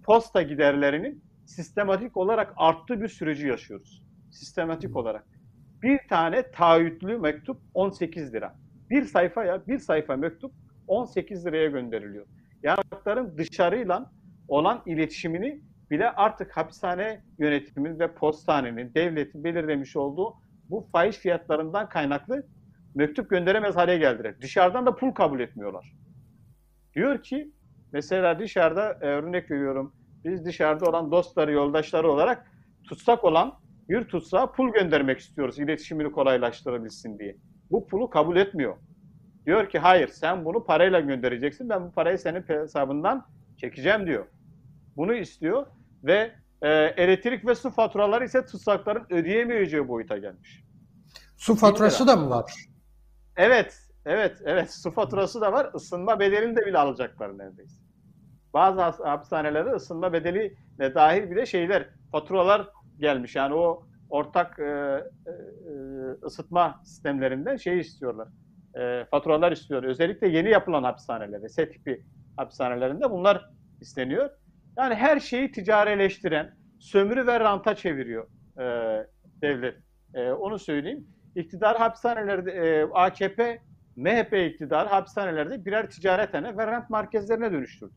[0.05, 4.03] posta giderlerinin sistematik olarak arttığı bir süreci yaşıyoruz.
[4.31, 5.25] Sistematik olarak.
[5.83, 8.55] Bir tane taahhütlü mektup 18 lira.
[8.91, 10.53] Bir sayfa ya, bir sayfa mektup
[10.87, 12.27] 18 liraya gönderiliyor.
[12.63, 14.13] Yani hakların dışarıyla
[14.49, 15.61] olan iletişimini
[15.91, 20.35] bile artık hapishane yönetiminin ve postanenin, devletin belirlemiş olduğu
[20.71, 22.47] bu fahiş fiyatlarından kaynaklı
[22.95, 24.41] mektup gönderemez hale geldiler.
[24.41, 25.93] Dışarıdan da pul kabul etmiyorlar.
[26.95, 27.53] Diyor ki
[27.93, 32.51] mesela dışarıda e, örnek veriyorum biz dışarıda olan dostları, yoldaşları olarak
[32.89, 37.37] tutsak olan bir tutsağa pul göndermek istiyoruz iletişimini kolaylaştırabilsin diye.
[37.71, 38.77] Bu pulu kabul etmiyor.
[39.47, 44.27] Diyor ki hayır sen bunu parayla göndereceksin ben bu parayı senin hesabından çekeceğim diyor.
[44.97, 45.67] Bunu istiyor
[46.05, 50.65] ve e, elektrik ve su faturaları ise tutsakların ödeyemeyeceği boyuta gelmiş.
[51.37, 52.53] Su faturası da mı var?
[53.37, 54.73] Evet, evet, evet.
[54.75, 55.71] Su faturası da var.
[55.75, 57.80] Isınma bedelini de bile alacaklar neredeyse.
[58.55, 63.37] Bazı hapishanelerde ısınma bedeli de dahil bile şeyler, faturalar gelmiş.
[63.37, 65.75] Yani o ortak e, e, e,
[66.25, 68.29] ısıtma sistemlerinden şey istiyorlar.
[68.81, 69.83] E, faturalar istiyor.
[69.83, 72.05] Özellikle yeni yapılan hapishanelerde, S tipi
[72.37, 74.31] hapishanelerinde bunlar isteniyor.
[74.79, 78.27] Yani her şeyi ticarileştiren, sömürü ve ranta çeviriyor
[78.59, 78.65] e,
[79.43, 79.77] devlet.
[80.15, 81.07] E, onu söyleyeyim.
[81.37, 83.63] İktidar hapishanelerde, e, AKP,
[83.97, 87.95] MHP iktidar hapishanelerde birer ticarethane ve rant merkezlerine dönüştürdü.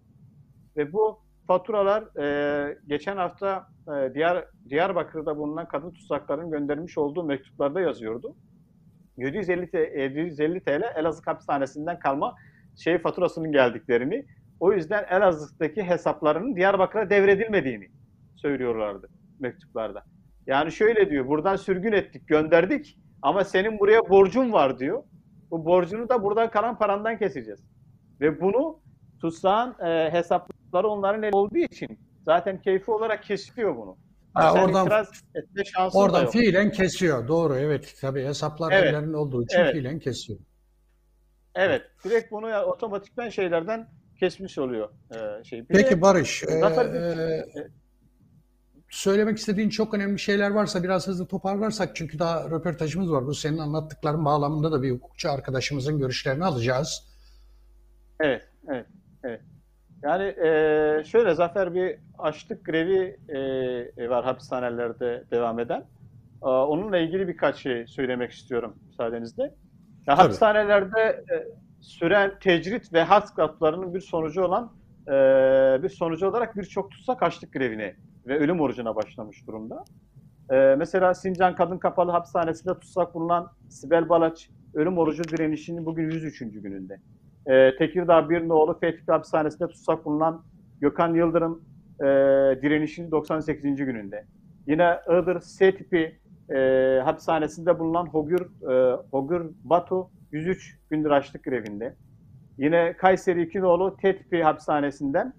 [0.78, 7.82] Ve bu faturalar e, geçen hafta e, Diyar, Diyarbakır'da bulunan kadın tutsakların göndermiş olduğu mektuplarda
[7.82, 8.36] yazıyordu.
[9.18, 12.36] 750, T- 750 TL Elazığ hapishanesinden kalma
[12.84, 14.26] şey faturasının geldiklerini,
[14.60, 17.88] o yüzden Elazığ'daki hesaplarının Diyarbakır'a devredilmediğini
[18.36, 19.10] söylüyorlardı
[19.40, 20.04] mektuplarda.
[20.48, 25.04] Yani şöyle diyor, buradan sürgün ettik, gönderdik ama senin buraya borcun var diyor.
[25.52, 27.64] Bu borcunu da buradan kalan parandan keseceğiz.
[28.22, 28.80] Ve bunu
[29.22, 30.10] tutsağın e,
[30.74, 33.98] hesapları onların elinde olduğu için zaten keyfi olarak kesiyor bunu.
[34.34, 36.32] Ha, Sen oradan itiraz etme şansın da oradan yok.
[36.32, 37.28] fiilen kesiyor.
[37.28, 37.96] Doğru evet.
[38.02, 38.84] Tabii hesaplar Evet.
[38.84, 39.72] ellerinde olduğu için Evet.
[39.74, 40.40] fiilen kesiyor.
[41.56, 43.88] Evet, direkt bunu ya, otomatikten şeylerden
[44.20, 45.60] kesmiş oluyor e, şey.
[45.70, 47.68] Bir de- Peki Barış, Zafer e, e,
[48.90, 53.26] söylemek istediğin çok önemli şeyler varsa biraz hızlı toparlarsak çünkü daha röportajımız var.
[53.26, 57.04] Bu senin anlattıkların bağlamında da bir hukukçu arkadaşımızın görüşlerini alacağız.
[58.20, 58.86] Evet, evet,
[59.24, 59.42] evet.
[60.04, 63.18] Yani e, şöyle Zafer bir açlık grevi
[63.98, 65.84] e, var hapishanelerde devam eden.
[66.44, 69.44] E, onunla ilgili birkaç şey söylemek istiyorum müsaadenizle.
[69.44, 69.52] Ya,
[70.06, 70.18] Tabii.
[70.18, 71.48] hapishanelerde e,
[71.82, 74.72] süren tecrit ve has kaplarının bir sonucu olan
[75.08, 75.12] e,
[75.84, 77.96] bir sonucu olarak birçok tutsak açlık grevine
[78.28, 79.84] ve ölüm orucuna başlamış durumda.
[80.50, 86.40] E, mesela Sincan Kadın Kapalı Hapishanesi'nde tutsak bulunan Sibel Balaç ölüm orucu direnişinin bugün 103.
[86.40, 87.00] gününde.
[87.48, 90.44] E, Tekirdağ Bir Noğlu Fethi Hapishanesi'nde tutsak bulunan
[90.82, 91.64] Gökhan Yıldırım
[92.00, 92.06] e,
[92.62, 93.64] direnişinin 98.
[93.76, 94.26] gününde.
[94.68, 101.96] Yine Iğdır S tipi e, hapishanesinde bulunan Hogür, e, Hogür Batu 103 gündür açlık grevinde.
[102.58, 105.34] Yine Kayseri İkinoğlu T tipi hapishanesinden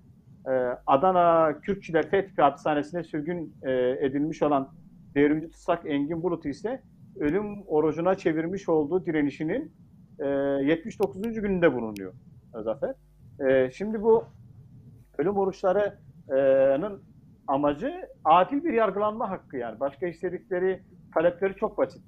[0.46, 0.50] e,
[0.86, 4.68] Adana Kürtçüler F tipi hapishanesine sürgün e, edilmiş olan
[5.14, 6.82] devrimci tutsak Engin Bulut ise
[7.20, 9.72] ölüm orucuna çevirmiş olduğu direnişinin
[10.20, 11.22] e, 79.
[11.22, 12.12] gününde bulunuyor
[12.62, 12.94] Zafer.
[13.48, 14.24] E, şimdi bu
[15.18, 17.02] ölüm oruçlarının
[17.46, 17.92] amacı
[18.24, 19.80] adil bir yargılanma hakkı yani.
[19.80, 20.82] Başka istedikleri
[21.14, 22.02] talepleri çok basit.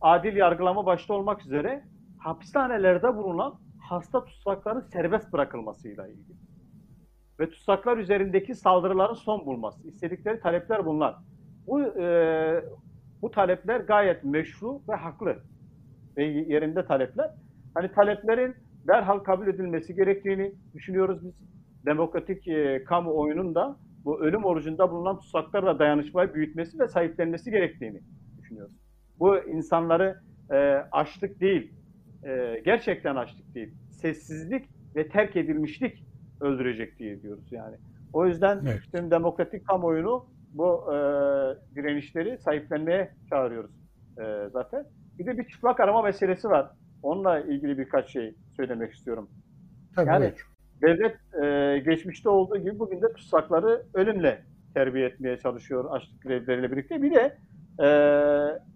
[0.00, 1.84] Adil yargılama başta olmak üzere
[2.18, 3.54] hapishanelerde bulunan
[3.88, 6.36] hasta tutsakların serbest bırakılmasıyla ilgili.
[7.40, 9.88] Ve tutsaklar üzerindeki saldırıların son bulması.
[9.88, 11.16] İstedikleri talepler bunlar.
[11.66, 12.64] Bu e,
[13.22, 15.36] bu talepler gayet meşru ve haklı
[16.22, 17.30] yerinde talepler.
[17.74, 18.54] Hani taleplerin
[18.88, 21.34] derhal kabul edilmesi gerektiğini düşünüyoruz biz.
[21.86, 28.00] Demokratik e, kamuoyunun da bu ölüm orucunda bulunan tutsaklarla dayanışmayı büyütmesi ve sahiplenmesi gerektiğini
[28.38, 28.74] düşünüyoruz.
[29.18, 30.56] Bu insanları e,
[30.92, 31.72] açlık değil,
[32.24, 34.64] e, gerçekten açlık değil, sessizlik
[34.96, 36.04] ve terk edilmişlik
[36.40, 37.76] öldürecek diye diyoruz yani.
[38.12, 38.80] O yüzden Evet.
[38.92, 40.96] tüm demokratik kamuoyunu bu e,
[41.74, 43.70] direnişleri sahiplenmeye çağırıyoruz
[44.18, 44.84] e, zaten.
[45.18, 46.70] Bir de bir çıplak arama meselesi var.
[47.02, 49.30] Onunla ilgili birkaç şey söylemek istiyorum.
[49.94, 50.50] Tabii Yani- buyur.
[50.82, 54.42] Devlet e, geçmişte olduğu gibi bugün de tutsakları ölümle
[54.74, 57.02] terbiye etmeye çalışıyor açlık grevleriyle birlikte.
[57.02, 57.38] Bir de
[57.84, 57.88] e,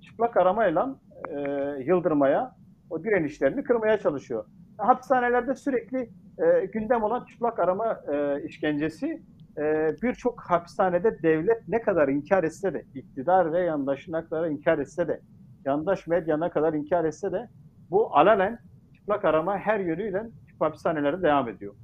[0.01, 0.97] çıplak aramayla
[1.29, 1.41] e,
[1.85, 2.57] yıldırmaya,
[2.91, 4.45] o direnişlerini kırmaya çalışıyor.
[4.79, 9.23] Hapishanelerde sürekli e, gündem olan çıplak arama e, işkencesi
[9.59, 14.79] e, birçok hapishanede devlet ne kadar inkar etse de, iktidar ve yandaşı ne kadar inkar
[14.79, 15.21] etse de,
[15.65, 17.49] yandaş medya ne kadar inkar etse de
[17.91, 18.59] bu alalen
[18.95, 20.27] çıplak arama her yönüyle
[20.61, 21.75] hapishanelerde devam ediyor.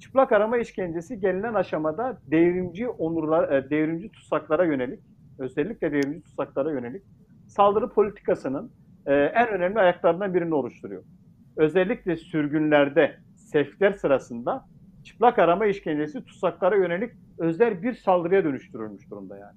[0.00, 5.00] Çıplak arama işkencesi gelinen aşamada devrimci onurlar, e, devrimci tutsaklara yönelik,
[5.38, 7.02] özellikle devrimci tutsaklara yönelik
[7.46, 8.72] saldırı politikasının
[9.06, 11.02] e, en önemli ayaklarından birini oluşturuyor.
[11.56, 14.64] Özellikle sürgünlerde, sefler sırasında
[15.04, 19.56] çıplak arama işkencesi tutsaklara yönelik özel bir saldırıya dönüştürülmüş durumda yani.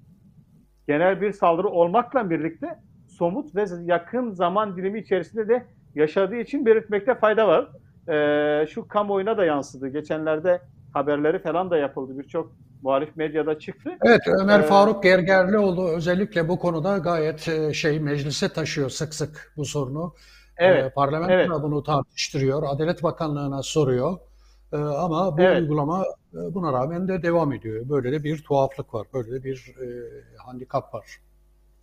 [0.88, 2.78] Genel bir saldırı olmakla birlikte
[3.18, 7.68] somut ve yakın zaman dilimi içerisinde de yaşadığı için belirtmekte fayda var.
[8.08, 9.88] Ee, şu kamuoyuna da yansıdı.
[9.88, 10.60] Geçenlerde
[10.92, 12.18] haberleri falan da yapıldı.
[12.18, 13.90] Birçok muhalif medyada çıktı.
[14.04, 19.52] Evet Ömer Ee, Faruk Gergerlioğlu özellikle bu konuda gayet e, şey meclise taşıyor sık sık
[19.56, 20.14] bu sorunu.
[20.56, 21.48] Evet, E, Parlamento evet.
[21.62, 22.62] bunu tartıştırıyor.
[22.66, 24.18] Adalet Bakanlığı'na soruyor.
[24.72, 25.60] E, ama bu Evet.
[25.60, 27.88] uygulama e, buna rağmen de devam ediyor.
[27.88, 29.06] Böyle de bir tuhaflık var.
[29.14, 29.86] Böyle de bir e,
[30.46, 31.06] handikap var.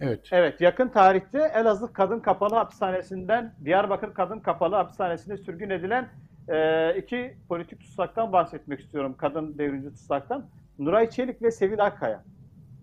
[0.02, 0.28] Evet.
[0.32, 6.10] Evet, yakın tarihte Elazığ Kadın Kapalı Hapishanesi'nden Diyarbakır Kadın Kapalı Hapishanesi'ne sürgün edilen
[6.50, 9.16] e, iki politik tutsaktan bahsetmek istiyorum.
[9.18, 10.46] Kadın devrimci tutsaktan.
[10.80, 12.24] Nuray Çelik ve Sevil Akkaya.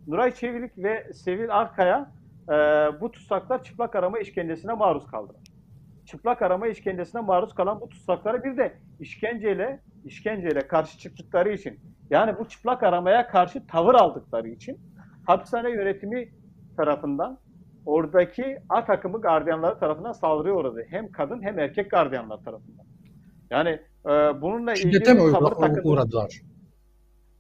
[0.07, 2.11] Nuray Çelik ve Sevil Akkaya
[2.49, 2.53] e,
[3.01, 5.43] bu tutsaklar çıplak arama işkencesine maruz kaldılar.
[6.07, 12.39] Çıplak arama işkencesine maruz kalan bu tutsaklara bir de işkenceyle işkenceyle karşı çıktıkları için yani
[12.39, 14.79] bu çıplak aramaya karşı tavır aldıkları için
[15.27, 16.29] hapishane yönetimi
[16.77, 17.39] tarafından
[17.87, 20.85] oradaki A takımı gardiyanları tarafından saldırıya uğradı.
[20.91, 22.87] Hem kadın hem erkek gardiyanlar tarafından.
[23.51, 23.69] Yani
[24.07, 24.11] e,
[24.43, 25.81] bununla ilgili Şiddete mi uğra- takındı.
[25.85, 26.41] uğradılar?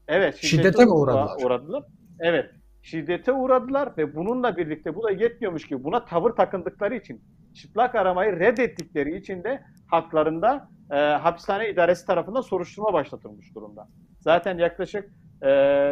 [0.08, 1.44] Evet, Şiddete mi uğradılar?
[1.46, 1.84] uğradılar?
[2.20, 2.50] Evet,
[2.82, 7.20] şiddete uğradılar ve bununla birlikte bu da yetmiyormuş gibi buna tavır takındıkları için,
[7.54, 13.88] çıplak aramayı reddettikleri için de haklarında e, hapishane idaresi tarafından soruşturma başlatılmış durumda.
[14.20, 15.04] Zaten yaklaşık
[15.42, 15.46] e,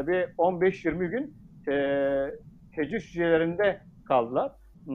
[0.07, 1.37] bir 15-20 gün
[1.73, 1.75] e,
[2.77, 4.53] tecrüt hücrelerinde kaldılar.
[4.87, 4.93] Hı.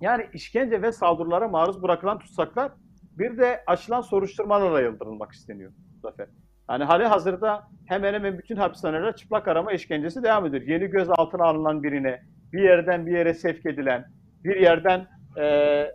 [0.00, 2.72] Yani işkence ve saldırılara maruz bırakılan tutsaklar
[3.18, 6.28] bir de açılan soruşturmalarla yıldırılmak isteniyor Zafer.
[6.70, 10.62] Yani hali hazırda hemen hemen bütün hapishaneler çıplak arama işkencesi devam ediyor.
[10.62, 14.04] Yeni gözaltına alınan birine, bir yerden bir yere sevk edilen,
[14.44, 15.06] bir yerden
[15.40, 15.86] e,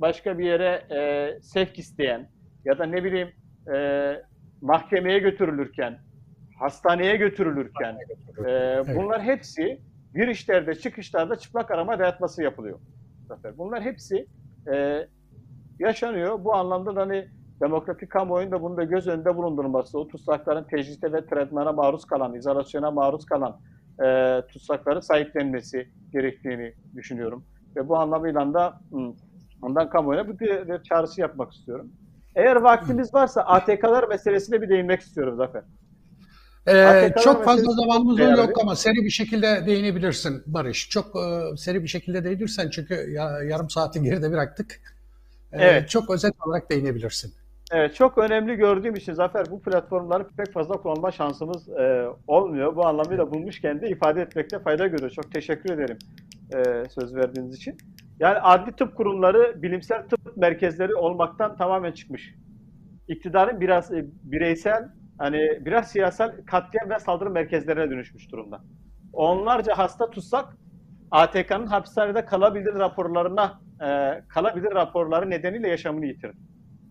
[0.00, 2.28] başka bir yere e, sevk isteyen
[2.64, 3.28] ya da ne bileyim
[3.74, 4.14] e,
[4.60, 5.98] mahkemeye götürülürken,
[6.58, 7.96] hastaneye götürülürken
[8.46, 9.80] e, bunlar hepsi
[10.18, 12.78] girişlerde, çıkışlarda çıplak arama dayatması yapılıyor.
[13.58, 14.26] Bunlar hepsi
[14.72, 15.06] e,
[15.78, 16.44] yaşanıyor.
[16.44, 17.28] Bu anlamda da hani
[17.60, 22.90] demokratik kamuoyunda bunu da göz önünde bulundurması, o tutsakların tecrite ve tretmana maruz kalan, izolasyona
[22.90, 23.60] maruz kalan
[24.04, 27.44] e, tutsakları sahiplenmesi gerektiğini düşünüyorum.
[27.76, 28.80] Ve bu anlamıyla da
[29.62, 31.90] ondan kamuoyuna bir çağrısı yapmak istiyorum.
[32.36, 35.62] Eğer vaktimiz varsa ATK'lar meselesine bir değinmek istiyorum Zafer.
[36.68, 38.38] Ee, çok fazla zamanımız değerli.
[38.38, 40.88] yok ama seri bir şekilde değinebilirsin Barış.
[40.88, 44.80] Çok e, seri bir şekilde değinirsen çünkü ya, yarım saati geride bıraktık.
[45.52, 45.88] Ee, Evet.
[45.88, 47.32] Çok özet olarak değinebilirsin.
[47.72, 52.76] Evet, çok önemli gördüğüm için Zafer bu platformları pek fazla kullanma şansımız e, olmuyor.
[52.76, 55.10] Bu anlamıyla bulmuşken de ifade etmekte fayda görüyor.
[55.10, 55.98] Çok teşekkür ederim
[56.54, 57.76] e, söz verdiğiniz için.
[58.20, 62.34] Yani adli tıp kurumları bilimsel tıp merkezleri olmaktan tamamen çıkmış.
[63.08, 64.88] İktidarın biraz e, bireysel,
[65.18, 68.60] hani biraz siyasal katliam ve saldırı merkezlerine dönüşmüş durumda.
[69.12, 70.56] Onlarca hasta tutsak
[71.10, 76.38] ATK'nın hapishanede kalabilir raporlarına e, kalabilir raporları nedeniyle yaşamını yitirdi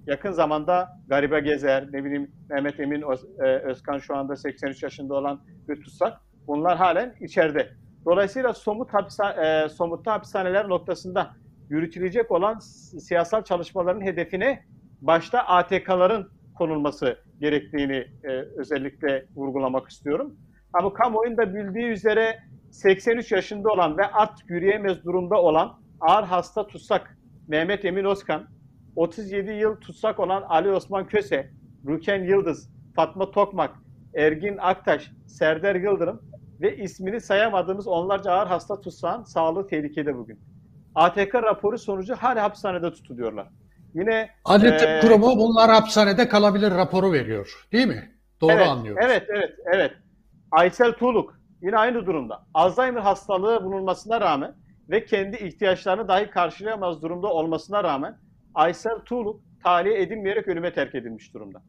[0.07, 5.13] yakın zamanda Garibe Gezer, ne bileyim Mehmet Emin Öz- e, Özkan şu anda 83 yaşında
[5.13, 6.21] olan bir tutsak.
[6.47, 7.69] Bunlar halen içeride.
[8.05, 11.35] Dolayısıyla somut hapishane, e, somutlu hapishaneler noktasında
[11.69, 12.59] yürütülecek olan
[12.99, 14.63] siyasal çalışmaların hedefine
[15.01, 20.35] başta ATK'ların konulması gerektiğini e, özellikle vurgulamak istiyorum.
[20.73, 22.39] Ama kamuoyunda bildiği üzere
[22.71, 28.47] 83 yaşında olan ve artık yürüyemez durumda olan ağır hasta tutsak Mehmet Emin Özkan,
[28.95, 31.51] 37 yıl tutsak olan Ali Osman Köse,
[31.87, 33.75] Ruken Yıldız, Fatma Tokmak,
[34.15, 36.21] Ergin Aktaş, Serdar Yıldırım
[36.61, 40.39] ve ismini sayamadığımız onlarca ağır hasta tutsağın sağlığı tehlikede bugün.
[40.95, 43.47] ATK raporu sonucu hala hapishanede tutuluyorlar.
[43.93, 47.67] Yine Ee, Tıp Kurumu bunlar hapishanede kalabilir raporu veriyor.
[47.71, 48.11] Değil mi?
[48.41, 49.01] Doğru evet, anlıyoruz.
[49.05, 49.91] Evet, evet, evet.
[50.51, 52.45] Aysel Tuğluk yine aynı durumda.
[52.53, 54.55] Alzheimer hastalığı bulunmasına rağmen
[54.89, 58.17] ve kendi ihtiyaçlarını dahi karşılayamaz durumda olmasına rağmen
[58.53, 61.61] Aysel Tuğluk tahliye edilmeyerek ölüme terk edilmiş durumda.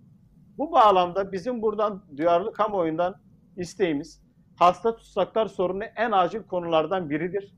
[0.59, 3.15] Bu bağlamda bizim buradan duyarlı kamuoyundan
[3.57, 4.23] isteğimiz
[4.59, 7.55] hasta tutsaklar sorunu en acil konulardan biridir.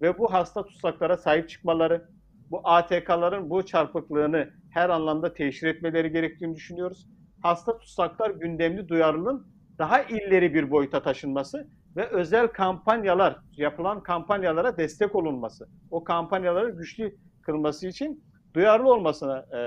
[0.00, 2.08] Ve bu hasta tutsaklara sahip çıkmaları,
[2.50, 7.06] bu ATK'ların bu çarpıklığını her anlamda teşhir etmeleri gerektiğini düşünüyoruz.
[7.42, 9.46] Hasta tutsaklar gündemli duyarlılığın
[9.78, 17.16] daha illeri bir boyuta taşınması ve özel kampanyalar, yapılan kampanyalara destek olunması, o kampanyaları güçlü
[17.42, 19.58] kılması için duyarlı olmasını e,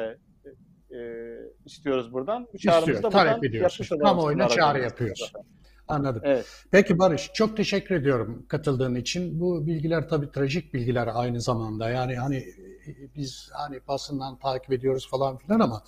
[0.97, 0.99] e,
[1.65, 2.47] istiyoruz buradan.
[2.53, 5.03] Bu çağrımızı İstiyor, da buradan yapmış Kamuoyuna sizin çağrı aracınızla.
[5.03, 5.41] yapıyorsun.
[5.91, 6.21] Anladım.
[6.25, 6.45] Evet.
[6.71, 9.39] Peki Barış, çok teşekkür ediyorum katıldığın için.
[9.39, 11.89] Bu bilgiler tabii trajik bilgiler aynı zamanda.
[11.89, 15.83] Yani hani e, biz hani basından takip ediyoruz falan filan ama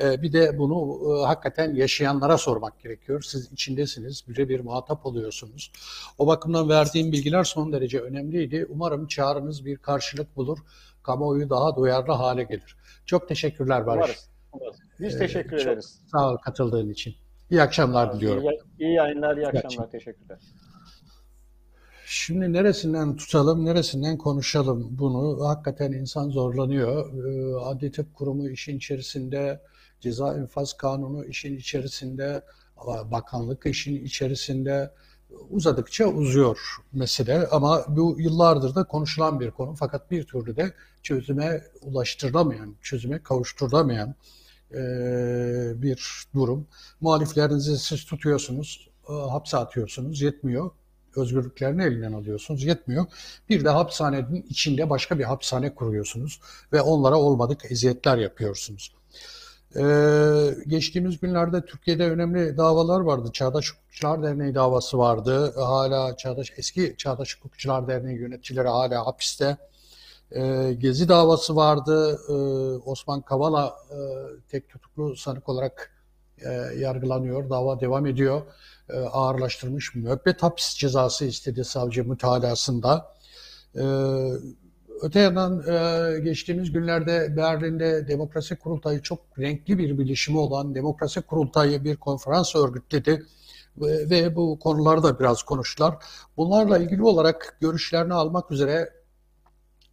[0.00, 3.22] e, bir de bunu e, hakikaten yaşayanlara sormak gerekiyor.
[3.22, 5.72] Siz içindesiniz, birebir muhatap oluyorsunuz.
[6.18, 8.66] O bakımdan verdiğim bilgiler son derece önemliydi.
[8.68, 10.58] Umarım çağrınız bir karşılık bulur,
[11.02, 12.76] kamuoyu daha duyarlı hale gelir.
[13.06, 13.98] Çok teşekkürler Barış.
[13.98, 14.28] Umarız.
[14.52, 14.76] umarız.
[15.00, 16.00] Biz Ee, teşekkür çok ederiz.
[16.12, 17.14] Sağ ol katıldığın için.
[17.50, 18.42] İyi akşamlar diliyorum.
[18.42, 19.90] İyi, iyi yayınlar, iyi akşamlar.
[19.90, 20.38] Teşekkürler.
[22.06, 25.48] Şimdi neresinden tutalım, neresinden konuşalım bunu.
[25.48, 27.12] Hakikaten insan zorlanıyor.
[27.12, 29.60] Ee, Adli Tıp Kurumu işin içerisinde,
[30.00, 32.42] Ceza İnfaz Kanunu işin içerisinde,
[33.10, 34.90] bakanlık işin içerisinde
[35.50, 36.58] uzadıkça uzuyor
[36.92, 37.46] mesele.
[37.46, 39.74] Ama bu yıllardır da konuşulan bir konu.
[39.74, 44.14] Fakat bir türlü de çözüme ulaştırılamayan, çözüme kavuşturulamayan
[44.74, 46.66] e, bir durum.
[47.00, 50.70] Muhaliflerinizi siz tutuyorsunuz, e, hapse atıyorsunuz, yetmiyor
[51.16, 52.64] özgürlüklerini elinden alıyorsunuz.
[52.64, 53.06] Yetmiyor.
[53.48, 56.40] Bir de hapishanenin içinde başka bir hapishane kuruyorsunuz
[56.72, 58.94] ve onlara olmadık eziyetler yapıyorsunuz.
[59.76, 63.30] Ee, geçtiğimiz günlerde Türkiye'de önemli davalar vardı.
[63.32, 65.52] Çağdaş Hukukçular Derneği davası vardı.
[65.56, 69.56] Hala Çağdaş eski Çağdaş Hukukçular Derneği yöneticileri hala hapiste.
[70.32, 72.20] Ee, Gezi davası vardı.
[72.28, 72.32] Ee,
[72.90, 73.96] Osman Kavala e,
[74.48, 75.90] tek tutuklu sanık olarak
[76.38, 77.50] e, yargılanıyor.
[77.50, 78.42] Dava devam ediyor.
[78.88, 83.14] E, ağırlaştırılmış müebbet hapis cezası istedi savcı mütalasında.
[83.74, 83.84] E,
[85.02, 91.84] öte yandan e, geçtiğimiz günlerde Berlin'de Demokrasi Kurultayı çok renkli bir bilişimi olan Demokrasi Kurultayı
[91.84, 93.26] bir konferans örgütledi
[93.80, 95.94] ve, bu konuları da biraz konuştular.
[96.36, 98.97] Bunlarla ilgili olarak görüşlerini almak üzere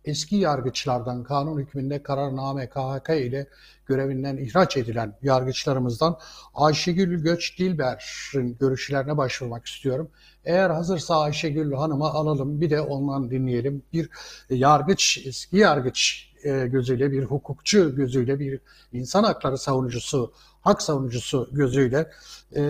[0.06, 3.47] eski yargıçlardan kanun hükmünde kararname KHK ile
[3.86, 6.20] görevinden ihraç edilen yargıçlarımızdan
[6.53, 10.10] Ayşegül Göç Dilber'in görüşlerine başvurmak istiyorum.
[10.45, 13.84] Eğer hazırsa Ayşegül Hanım'a alalım bir de ondan dinleyelim.
[13.93, 14.10] Bir
[14.49, 18.60] yargıç, eski yargıç e, gözüyle, bir hukukçu gözüyle, bir
[18.93, 22.12] insan hakları savunucusu, hak savunucusu gözüyle
[22.56, 22.64] e,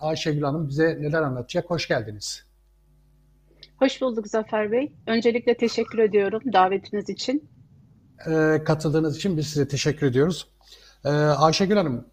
[0.00, 1.70] Ayşegül Hanım bize neler anlatacak?
[1.70, 2.47] Hoş geldiniz.
[3.78, 4.92] Hoş bulduk Zafer Bey.
[5.06, 7.48] Öncelikle teşekkür ediyorum davetiniz için.
[8.30, 10.48] E, katıldığınız için biz size teşekkür ediyoruz.
[11.04, 12.06] E, Ayşegül Hanım,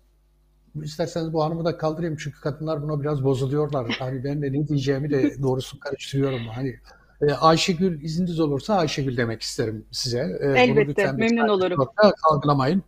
[0.83, 3.95] isterseniz bu hanımı da kaldırayım çünkü kadınlar buna biraz bozuluyorlar.
[3.99, 6.47] Hani ben de ne diyeceğimi de doğrusu karıştırıyorum.
[6.47, 6.79] Hani
[7.21, 10.37] e, Ayşegül izniniz olursa Ayşegül demek isterim size.
[10.41, 11.87] E, Elbette, memnun olurum.
[12.23, 12.83] algılamayın.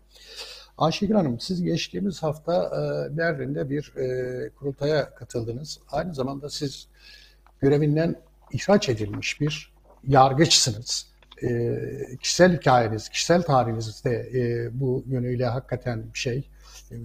[0.78, 5.80] Ayşegül Hanım, siz geçtiğimiz hafta e, Berlin'de bir e, kurultaya katıldınız.
[5.92, 6.88] Aynı zamanda siz
[7.60, 9.74] görevinden ihraç edilmiş bir
[10.08, 11.08] yargıçsınız.
[11.44, 11.80] e,
[12.22, 16.50] kişisel hikayeniz, kişisel tarihinizde e, bu yönüyle hakikaten bir şey
[16.92, 16.96] e,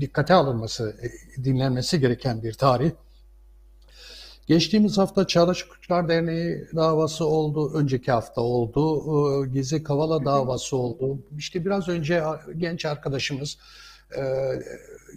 [0.00, 2.90] dikkate alınması, e, dinlenmesi gereken bir tarih.
[4.46, 11.18] Geçtiğimiz hafta Çağdaş Hukukçular Derneği davası oldu, önceki hafta oldu, e, Gezi Kavala davası oldu.
[11.38, 12.22] İşte biraz önce
[12.56, 13.58] genç arkadaşımız
[14.16, 14.22] e,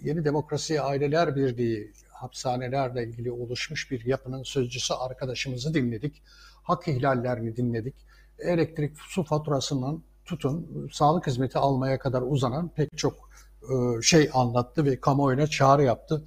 [0.02, 6.22] Yeni Demokrasi Aileler Birliği hapishanelerle ilgili oluşmuş bir yapının sözcüsü arkadaşımızı dinledik.
[6.62, 7.94] Hak ihlallerini dinledik.
[8.38, 13.30] Elektrik, su faturasından tutun, sağlık hizmeti almaya kadar uzanan pek çok
[13.62, 16.24] e, şey anlattı ve kamuoyuna çağrı yaptı.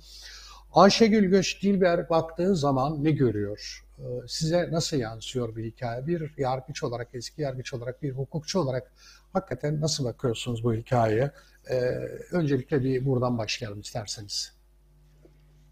[0.74, 3.86] Ayşegül Göç Dilber baktığı zaman ne görüyor?
[4.00, 6.08] E, size nasıl yansıyor bir hikaye?
[6.08, 8.92] Bir yargıç olarak, eski yargıç olarak, bir hukukçu olarak
[9.34, 11.32] hakikaten nasıl bakıyorsunuz bu hikayeye?
[11.70, 11.76] E,
[12.32, 14.61] öncelikle bir buradan başlayalım isterseniz.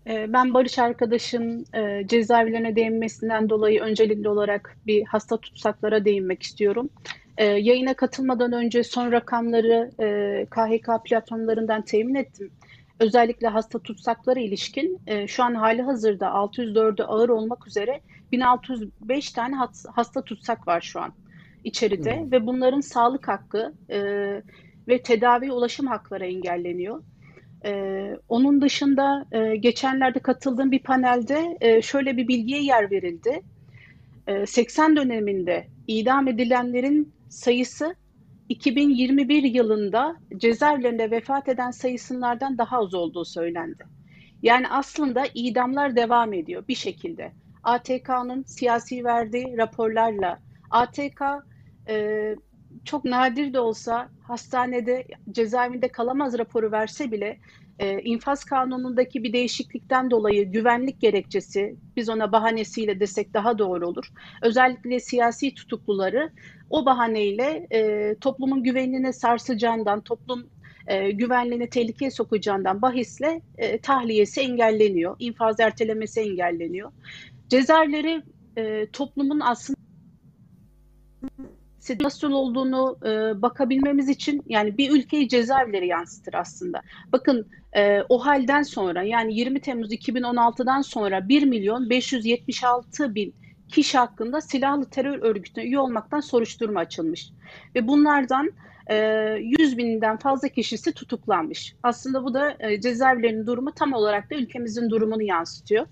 [0.09, 1.65] Ben Barış arkadaşın
[2.05, 6.89] cezaevlerine değinmesinden dolayı öncelikli olarak bir hasta tutsaklara değinmek istiyorum.
[7.39, 9.91] Yayına katılmadan önce son rakamları
[10.49, 12.51] KHK platformlarından temin ettim.
[12.99, 18.01] Özellikle hasta tutsaklara ilişkin şu an hali hazırda 604'ü ağır olmak üzere
[18.31, 19.55] 1605 tane
[19.95, 21.13] hasta tutsak var şu an
[21.63, 22.31] içeride hmm.
[22.31, 23.73] ve bunların sağlık hakkı
[24.87, 27.03] ve tedavi ulaşım hakları engelleniyor.
[27.65, 33.41] Ee, onun dışında e, geçenlerde katıldığım bir panelde e, şöyle bir bilgiye yer verildi.
[34.27, 37.95] E, 80 döneminde idam edilenlerin sayısı
[38.49, 43.83] 2021 yılında cezaevlerinde vefat eden sayısınlardan daha az olduğu söylendi.
[44.43, 47.31] Yani aslında idamlar devam ediyor bir şekilde.
[47.63, 50.39] ATK'nın siyasi verdiği raporlarla,
[50.71, 51.21] ATK
[51.89, 52.35] e,
[52.85, 57.39] çok nadir de olsa hastanede cezaevinde kalamaz raporu verse bile
[57.79, 64.11] e, infaz kanunundaki bir değişiklikten dolayı güvenlik gerekçesi biz ona bahanesiyle desek daha doğru olur.
[64.41, 66.31] Özellikle siyasi tutukluları
[66.69, 70.49] o bahaneyle e, toplumun güvenliğine sarsacağından, toplum
[70.87, 76.91] e, güvenliğini tehlikeye sokacağından bahisle e, tahliyesi engelleniyor, infaz ertelemesi engelleniyor.
[77.49, 78.23] Cezaevleri
[78.57, 79.79] e, toplumun aslında
[82.01, 86.81] nasıl olduğunu e, bakabilmemiz için yani bir ülkeyi cezaevleri yansıtır aslında.
[87.11, 93.33] Bakın e, o halden sonra yani 20 Temmuz 2016'dan sonra 1 milyon 576 bin
[93.69, 97.31] kişi hakkında silahlı terör örgütüne üye olmaktan soruşturma açılmış.
[97.75, 98.51] Ve bunlardan
[98.87, 98.95] e,
[99.59, 101.75] 100 binden fazla kişisi tutuklanmış.
[101.83, 105.87] Aslında bu da e, cezaevlerinin durumu tam olarak da ülkemizin durumunu yansıtıyor.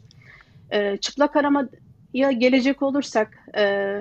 [0.71, 3.95] E, çıplak aramaya gelecek olursak e,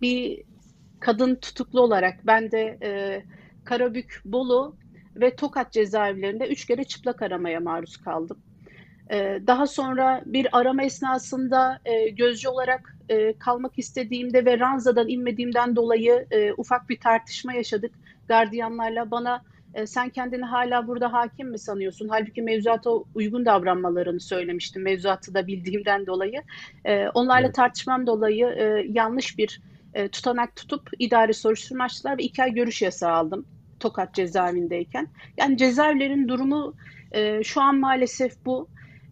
[0.00, 0.42] bir
[1.00, 3.22] kadın tutuklu olarak ben de e,
[3.64, 4.76] Karabük, Bolu
[5.16, 8.38] ve Tokat cezaevlerinde üç kere çıplak aramaya maruz kaldım.
[9.10, 15.76] E, daha sonra bir arama esnasında e, gözcü olarak e, kalmak istediğimde ve ranzadan inmediğimden
[15.76, 17.92] dolayı e, ufak bir tartışma yaşadık.
[18.28, 19.42] Gardiyanlarla bana
[19.74, 22.08] e, sen kendini hala burada hakim mi sanıyorsun?
[22.08, 26.42] Halbuki mevzuata uygun davranmalarını söylemiştim mevzuatı da bildiğimden dolayı.
[26.84, 27.54] E, onlarla evet.
[27.54, 29.60] tartışmam dolayı e, yanlış bir
[29.96, 33.46] e, tutanak tutup idari soruşturma açtılar ve iki ay görüş yasağı aldım
[33.80, 35.08] Tokat cezaevindeyken.
[35.38, 36.74] Yani cezaevlerin durumu
[37.12, 38.68] e, şu an maalesef bu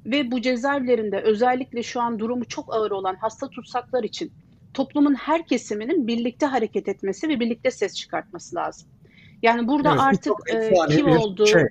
[0.07, 4.33] ve bu cezaevlerinde özellikle şu an durumu çok ağır olan hasta tutsaklar için
[4.75, 8.89] toplumun her kesiminin birlikte hareket etmesi ve birlikte ses çıkartması lazım.
[9.43, 11.65] Yani burada evet, artık e, kim olduğu şey.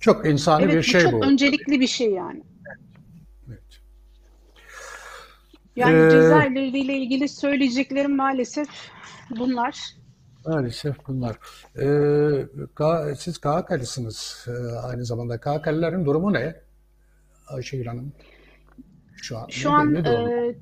[0.00, 1.10] çok insani evet, bir şey bu.
[1.10, 2.42] Çok öncelikli bir şey yani.
[5.80, 8.68] Yani ee, cezaevleriyle ilgili söyleyeceklerim maalesef
[9.38, 9.96] bunlar.
[10.46, 11.36] Maalesef bunlar.
[11.80, 15.40] Ee, siz KHK'lısınız ee, aynı zamanda.
[15.40, 16.56] KHK'lilerin durumu ne?
[17.48, 18.12] Ayşegül Hanım.
[19.16, 20.54] Şu an, Şu an e,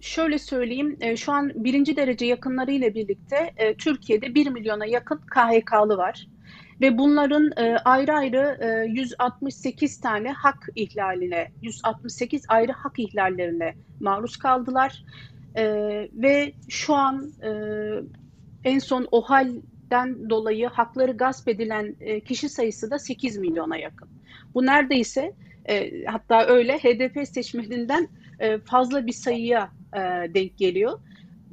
[0.00, 0.96] şöyle söyleyeyim.
[1.00, 6.26] E, şu an birinci derece yakınlarıyla birlikte e, Türkiye'de 1 milyona yakın KHK'lı var.
[6.80, 14.36] Ve bunların e, ayrı ayrı e, 168 tane hak ihlaline, 168 ayrı hak ihlallerine maruz
[14.36, 15.04] kaldılar.
[15.56, 15.64] E,
[16.12, 17.50] ve şu an e,
[18.64, 24.08] en son OHAL'den dolayı hakları gasp edilen e, kişi sayısı da 8 milyona yakın.
[24.54, 25.32] Bu neredeyse
[25.68, 28.08] e, hatta öyle HDP seçmeninden
[28.38, 30.00] e, fazla bir sayıya e,
[30.34, 30.98] denk geliyor.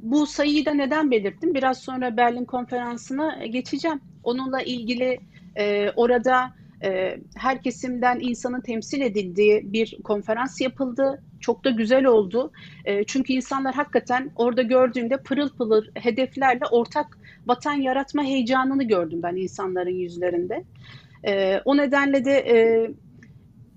[0.02, 1.54] Bu sayıyı da neden belirttim?
[1.54, 4.00] Biraz sonra Berlin konferansına geçeceğim.
[4.24, 5.18] Onunla ilgili
[5.56, 6.52] e, orada
[6.84, 11.22] e, her kesimden insanın temsil edildiği bir konferans yapıldı.
[11.40, 12.52] Çok da güzel oldu.
[12.84, 19.36] E, çünkü insanlar hakikaten orada gördüğümde pırıl pırıl hedeflerle ortak vatan yaratma heyecanını gördüm ben
[19.36, 20.64] insanların yüzlerinde.
[21.24, 22.90] E, o nedenle de e,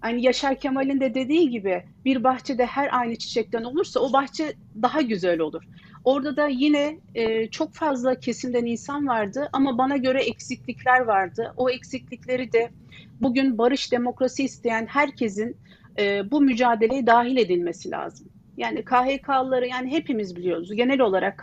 [0.04, 5.02] Hani Yaşar Kemal'in de dediği gibi bir bahçede her aynı çiçekten olursa o bahçe daha
[5.02, 5.64] güzel olur.
[6.06, 11.54] Orada da yine e, çok fazla kesimden insan vardı ama bana göre eksiklikler vardı.
[11.58, 12.70] O eksiklikleri de
[13.22, 15.58] bugün barış demokrasi isteyen herkesin
[16.00, 18.28] e, bu mücadeleye dahil edilmesi lazım.
[18.58, 20.76] Yani KHK'lıları yani hepimiz biliyoruz.
[20.76, 21.38] Genel olarak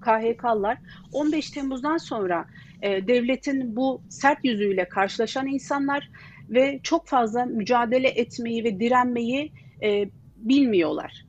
[0.00, 0.78] KHK'lılar
[1.12, 2.46] 15 Temmuz'dan sonra
[2.82, 6.10] e, devletin bu sert yüzüyle karşılaşan insanlar
[6.50, 9.52] ve çok fazla mücadele etmeyi ve direnmeyi
[9.82, 11.26] e, bilmiyorlar.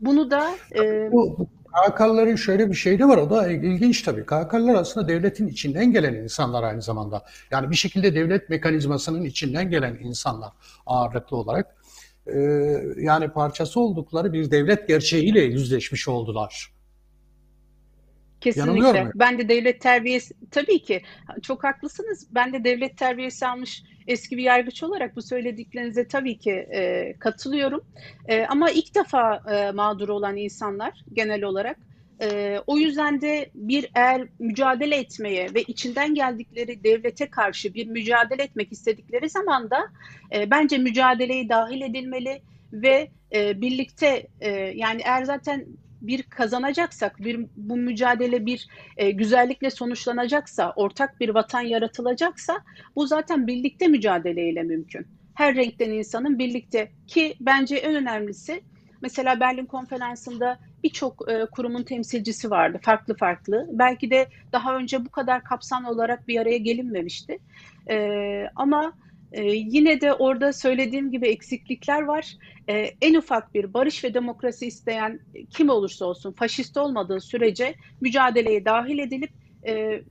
[0.00, 0.50] Bunu da
[0.82, 3.18] e, bu, KHK'lıların şöyle bir şey de var.
[3.18, 4.26] O da ilginç tabii.
[4.26, 7.24] KHK'lılar aslında devletin içinden gelen insanlar aynı zamanda.
[7.50, 10.52] Yani bir şekilde devlet mekanizmasının içinden gelen insanlar
[10.86, 11.76] ağırlıklı olarak.
[12.26, 12.38] Ee,
[12.96, 16.71] yani parçası oldukları bir devlet gerçeğiyle yüzleşmiş oldular.
[18.42, 19.10] Kesinlikle.
[19.14, 21.02] Ben de devlet terbiyesi tabii ki
[21.42, 22.28] çok haklısınız.
[22.30, 27.84] Ben de devlet terbiyesi almış eski bir yargıç olarak bu söylediklerinize tabii ki e, katılıyorum.
[28.28, 31.76] E, ama ilk defa e, mağdur olan insanlar genel olarak
[32.22, 38.42] e, o yüzden de bir eğer mücadele etmeye ve içinden geldikleri devlete karşı bir mücadele
[38.42, 39.78] etmek istedikleri zaman da
[40.34, 45.66] e, bence mücadeleye dahil edilmeli ve e, birlikte e, yani eğer zaten
[46.02, 52.60] bir kazanacaksak, bir bu mücadele bir e, güzellikle sonuçlanacaksa, ortak bir vatan yaratılacaksa
[52.96, 55.06] bu zaten birlikte mücadeleyle mümkün.
[55.34, 58.62] Her renkten insanın birlikte ki bence en önemlisi
[59.02, 63.66] mesela Berlin konferansında birçok e, kurumun temsilcisi vardı, farklı farklı.
[63.72, 67.38] Belki de daha önce bu kadar kapsamlı olarak bir araya gelinmemişti.
[67.90, 68.92] E, ama
[69.32, 72.36] ee, yine de orada söylediğim gibi eksiklikler var.
[72.68, 75.20] Ee, en ufak bir barış ve demokrasi isteyen
[75.50, 79.30] kim olursa olsun faşist olmadığı sürece mücadeleye dahil edilip
[79.66, 80.02] e,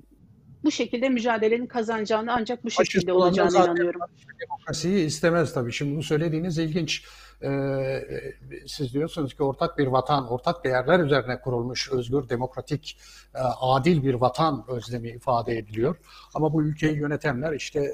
[0.64, 4.02] bu şekilde mücadelenin kazanacağını ancak bu faşist şekilde olacağını inanıyorum.
[4.42, 5.72] Demokrasiyi istemez tabii.
[5.72, 7.04] Şimdi bu söylediğiniz ilginç.
[7.44, 8.04] Ee,
[8.68, 12.98] siz diyorsunuz ki ortak bir vatan, ortak değerler üzerine kurulmuş özgür, demokratik,
[13.36, 15.96] e, adil bir vatan özlemi ifade ediliyor.
[16.34, 17.94] Ama bu ülkeyi yönetenler işte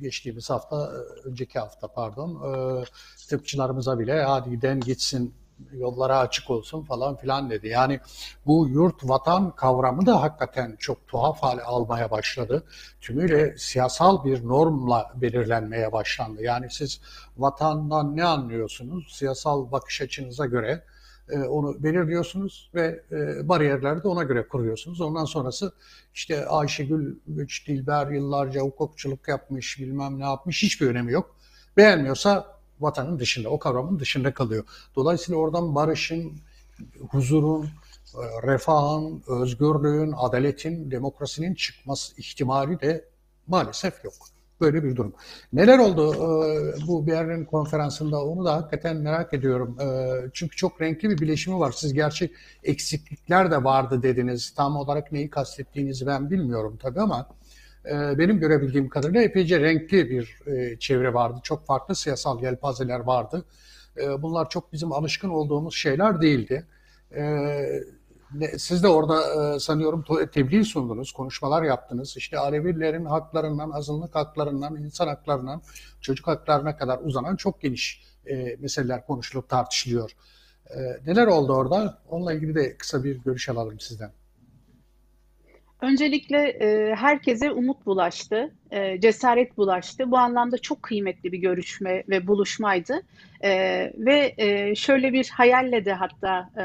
[0.00, 0.90] geçtiğimiz hafta,
[1.24, 2.84] önceki hafta pardon, e,
[3.28, 5.34] tıpçılarımıza bile hadi giden gitsin
[5.72, 7.68] yollara açık olsun falan filan dedi.
[7.68, 8.00] Yani
[8.46, 12.64] bu yurt vatan kavramı da hakikaten çok tuhaf hale almaya başladı.
[13.00, 16.42] Tümüyle siyasal bir normla belirlenmeye başlandı.
[16.42, 17.00] Yani siz
[17.36, 19.16] vatandan ne anlıyorsunuz?
[19.16, 20.95] Siyasal bakış açınıza göre e,
[21.34, 25.00] onu belirliyorsunuz ve e, bariyerleri de ona göre kuruyorsunuz.
[25.00, 25.72] Ondan sonrası
[26.14, 31.36] işte Ayşegül Güç Dilber yıllarca hukukçuluk yapmış, bilmem ne yapmış hiçbir önemi yok.
[31.76, 34.64] Beğenmiyorsa vatanın dışında, o kavramın dışında kalıyor.
[34.96, 36.32] Dolayısıyla oradan barışın,
[37.08, 43.04] huzurun, e, refahın, özgürlüğün, adaletin, demokrasinin çıkması ihtimali de
[43.46, 44.14] maalesef yok.
[44.60, 45.14] Böyle bir durum.
[45.52, 49.80] Neler oldu e, bu Berlin konferansında onu da hakikaten merak ediyorum.
[49.80, 49.86] E,
[50.32, 51.72] çünkü çok renkli bir bileşimi var.
[51.72, 52.32] Siz gerçi
[52.64, 54.54] eksiklikler de vardı dediniz.
[54.56, 57.28] Tam olarak neyi kastettiğinizi ben bilmiyorum tabii ama
[57.84, 60.36] e, benim görebildiğim kadarıyla epeyce renkli bir
[60.78, 61.40] çevre vardı.
[61.42, 63.44] Çok farklı siyasal yelpazeler vardı.
[64.18, 66.66] Bunlar çok bizim alışkın olduğumuz şeyler değildi.
[68.58, 72.16] Siz de orada e, sanıyorum tebliğ sundunuz, konuşmalar yaptınız.
[72.16, 75.62] İşte Alevilerin haklarından, azınlık haklarından, insan haklarından,
[76.00, 80.10] çocuk haklarına kadar uzanan çok geniş e, meseleler konuşulup tartışılıyor.
[80.70, 81.98] E, neler oldu orada?
[82.08, 84.12] Onunla ilgili de kısa bir görüş alalım sizden.
[85.86, 90.10] Öncelikle e, herkese umut bulaştı, e, cesaret bulaştı.
[90.10, 93.02] Bu anlamda çok kıymetli bir görüşme ve buluşmaydı.
[93.44, 93.50] E,
[93.96, 96.64] ve e, şöyle bir hayalle de hatta e,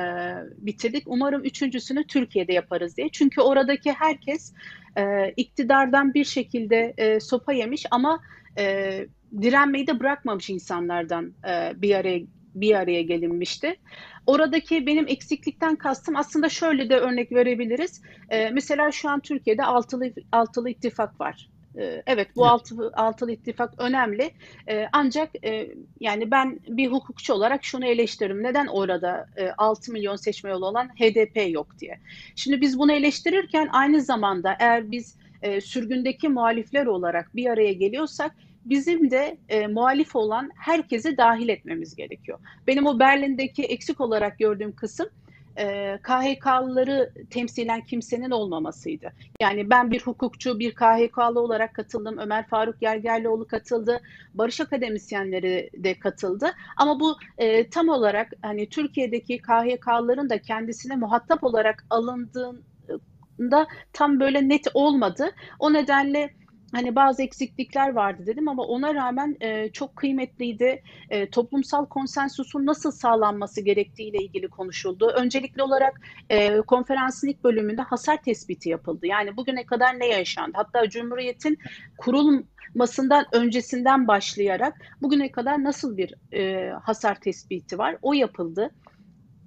[0.66, 1.04] bitirdik.
[1.06, 3.10] Umarım üçüncüsünü Türkiye'de yaparız diye.
[3.10, 4.54] Çünkü oradaki herkes
[4.98, 8.20] e, iktidardan bir şekilde e, sopa yemiş ama
[8.58, 9.06] e,
[9.42, 12.22] direnmeyi de bırakmamış insanlardan e, bir araya
[12.56, 13.76] bir araya gelinmişti.
[14.28, 18.02] Oradaki benim eksiklikten kastım aslında şöyle de örnek verebiliriz.
[18.30, 21.50] Ee, mesela şu an Türkiye'de altılı, altılı ittifak var.
[21.78, 24.32] Ee, evet bu altılı, altılı ittifak önemli.
[24.70, 28.44] Ee, ancak e, yani ben bir hukukçu olarak şunu eleştiririm.
[28.44, 32.00] Neden orada e, 6 milyon seçme yolu olan HDP yok diye.
[32.36, 38.36] Şimdi biz bunu eleştirirken aynı zamanda eğer biz e, sürgündeki muhalifler olarak bir araya geliyorsak
[38.66, 42.40] bizim de e, muhalif olan herkesi dahil etmemiz gerekiyor.
[42.68, 45.08] Benim o Berlin'deki eksik olarak gördüğüm kısım
[45.58, 49.14] e, KHK'lıları temsilen kimsenin olmamasıydı.
[49.42, 52.18] Yani ben bir hukukçu, bir KHK'lı olarak katıldım.
[52.18, 54.02] Ömer Faruk Yergerlioğlu katıldı.
[54.34, 56.52] Barış akademisyenleri de katıldı.
[56.78, 64.50] Ama bu e, tam olarak hani Türkiye'deki KHK'lıların da kendisine muhatap olarak alındığında tam böyle
[64.50, 65.32] net olmadı.
[65.60, 66.30] O nedenle
[66.72, 70.84] hani bazı eksiklikler vardı dedim ama ona rağmen e, çok kıymetliydi.
[71.10, 75.12] E, toplumsal konsensusun nasıl sağlanması gerektiğiyle ilgili konuşuldu.
[75.16, 79.08] Öncelikli olarak e, konferansın ilk bölümünde hasar tespiti yapıldı.
[79.08, 80.52] Yani bugüne kadar ne yaşandı?
[80.56, 81.58] Hatta Cumhuriyet'in
[81.98, 87.98] kurulmasından öncesinden başlayarak bugüne kadar nasıl bir e, hasar tespiti var?
[88.02, 88.70] O yapıldı.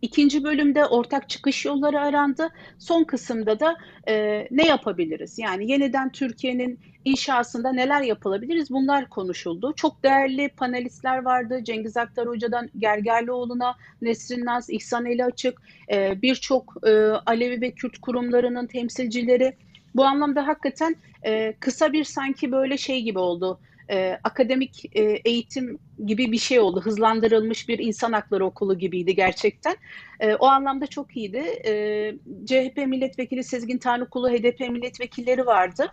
[0.04, 2.48] İkinci bölümde ortak çıkış yolları arandı.
[2.78, 3.76] Son kısımda da
[4.08, 5.38] e, ne yapabiliriz?
[5.38, 8.70] Yani yeniden Türkiye'nin inşasında neler yapılabiliriz?
[8.70, 9.72] Bunlar konuşuldu.
[9.76, 11.60] Çok değerli panelistler vardı.
[11.64, 16.90] Cengiz Aktar Hoca'dan Gergerlioğlu'na, Nesrin Naz, İhsan Eli Açık, e, birçok e,
[17.26, 19.56] Alevi ve Kürt kurumlarının temsilcileri.
[19.94, 20.96] Bu anlamda hakikaten
[21.26, 23.58] e, kısa bir sanki böyle şey gibi oldu
[23.90, 26.80] e, akademik e, eğitim gibi bir şey oldu.
[26.80, 29.76] Hızlandırılmış bir insan hakları okulu gibiydi gerçekten.
[30.20, 31.42] E, o anlamda çok iyiydi.
[31.66, 32.14] E,
[32.46, 35.92] CHP milletvekili Sezgin Tanrıkulu, HDP milletvekilleri vardı.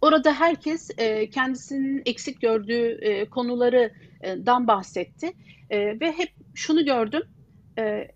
[0.00, 5.32] Orada herkes e, kendisinin eksik gördüğü e, konulardan bahsetti.
[5.70, 7.22] E, ve hep şunu gördüm.
[7.78, 8.08] E,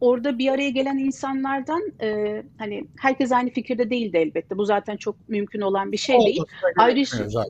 [0.00, 4.58] orada bir araya gelen insanlardan e, hani herkes aynı fikirde değildi elbette.
[4.58, 6.42] Bu zaten çok mümkün olan bir şey değil.
[6.76, 7.44] Ayrıca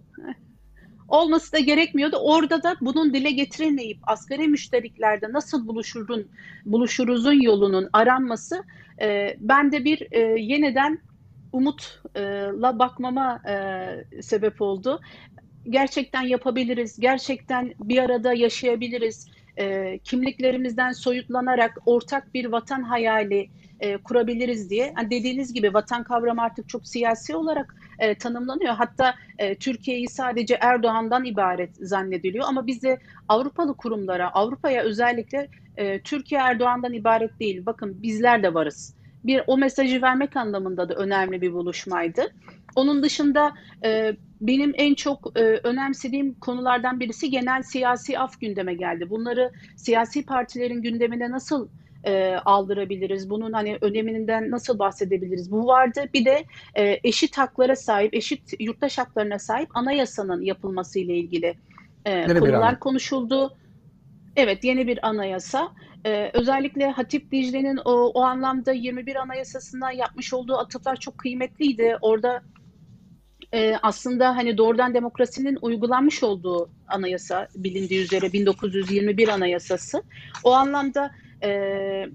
[1.11, 2.17] olması da gerekmiyordu.
[2.17, 6.29] Orada da bunun dile getirilmeyip asgari müşteriklerde nasıl buluşurun
[6.65, 8.65] buluşuruzun yolunun aranması
[9.03, 10.99] e, bende bir e, yeniden
[11.53, 15.01] umutla bakmama e, sebep oldu.
[15.65, 19.27] Gerçekten yapabiliriz, gerçekten bir arada yaşayabiliriz
[19.61, 23.49] e, kimliklerimizden soyutlanarak ortak bir vatan hayali
[23.81, 24.95] e, kurabiliriz diye.
[24.97, 28.75] Yani dediğiniz gibi vatan kavramı artık çok siyasi olarak e, tanımlanıyor.
[28.75, 32.99] Hatta e, Türkiye'yi sadece Erdoğan'dan ibaret zannediliyor ama biz de
[33.29, 37.67] Avrupalı kurumlara, Avrupa'ya özellikle e, Türkiye Erdoğan'dan ibaret değil.
[37.67, 38.95] Bakın bizler de varız.
[39.25, 42.23] Bir o mesajı vermek anlamında da önemli bir buluşmaydı.
[42.77, 43.53] Onun dışında
[43.85, 49.11] e, benim en çok e, önemsediğim konulardan birisi genel siyasi af gündeme geldi.
[49.11, 51.69] Bunları siyasi partilerin gündemine nasıl
[52.05, 53.31] e, aldırabiliriz?
[53.31, 55.51] Bunun hani öneminden nasıl bahsedebiliriz?
[55.51, 56.01] Bu vardı.
[56.15, 61.55] Bir de e, eşit haklara sahip, eşit yurttaş haklarına sahip anayasanın yapılması ile ilgili
[62.05, 63.57] e, konular konuşuldu.
[64.37, 65.73] Evet, yeni bir anayasa.
[66.07, 71.97] Ee, özellikle Hatip Dicle'nin o, o anlamda 21 Anayasasına yapmış olduğu atıflar çok kıymetliydi.
[72.01, 72.43] Orada
[73.55, 80.03] e, aslında hani doğrudan demokrasinin uygulanmış olduğu anayasa bilindiği üzere 1921 Anayasası.
[80.45, 81.11] O anlamda
[81.43, 82.07] e,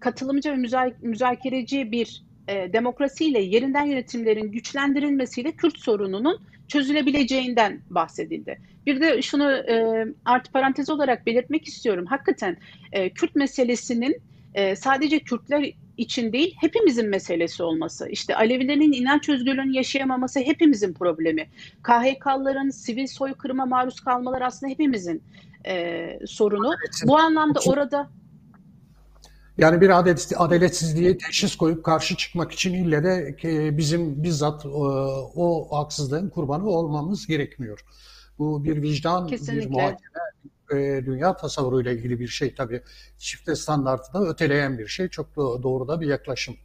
[0.00, 8.60] katılımcı ve müzakereci bir e, demokrasiyle yerinden yönetimlerin güçlendirilmesiyle Kürt sorununun çözülebileceğinden bahsedildi.
[8.86, 12.06] Bir de şunu e, artı parantez olarak belirtmek istiyorum.
[12.06, 12.56] Hakikaten
[12.92, 14.22] e, Kürt meselesinin
[14.54, 18.08] e, sadece Kürtler için değil hepimizin meselesi olması.
[18.08, 21.48] İşte Alevilerin inanç özgürlüğünü yaşayamaması hepimizin problemi.
[21.82, 25.22] KHK'ların sivil soykırıma maruz kalmaları aslında hepimizin
[25.66, 26.72] e, sorunu.
[27.06, 28.10] Bu anlamda orada
[29.58, 33.36] yani bir adet, adaletsizliğe teşhis koyup karşı çıkmak için ille de
[33.78, 34.82] bizim bizzat o,
[35.36, 37.84] o haksızlığın kurbanı olmamız gerekmiyor.
[38.38, 39.70] Bu bir vicdan, Kesinlikle.
[39.70, 40.20] bir muhakeme,
[40.72, 42.82] e, dünya tasavvuruyla ilgili bir şey tabii.
[43.18, 45.08] Çifte standartı da öteleyen bir şey.
[45.08, 46.56] Çok doğru da bir yaklaşım.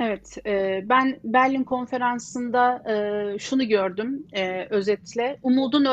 [0.00, 5.38] Evet, e, ben Berlin konferansında e, şunu gördüm e, özetle.
[5.42, 5.84] Umudun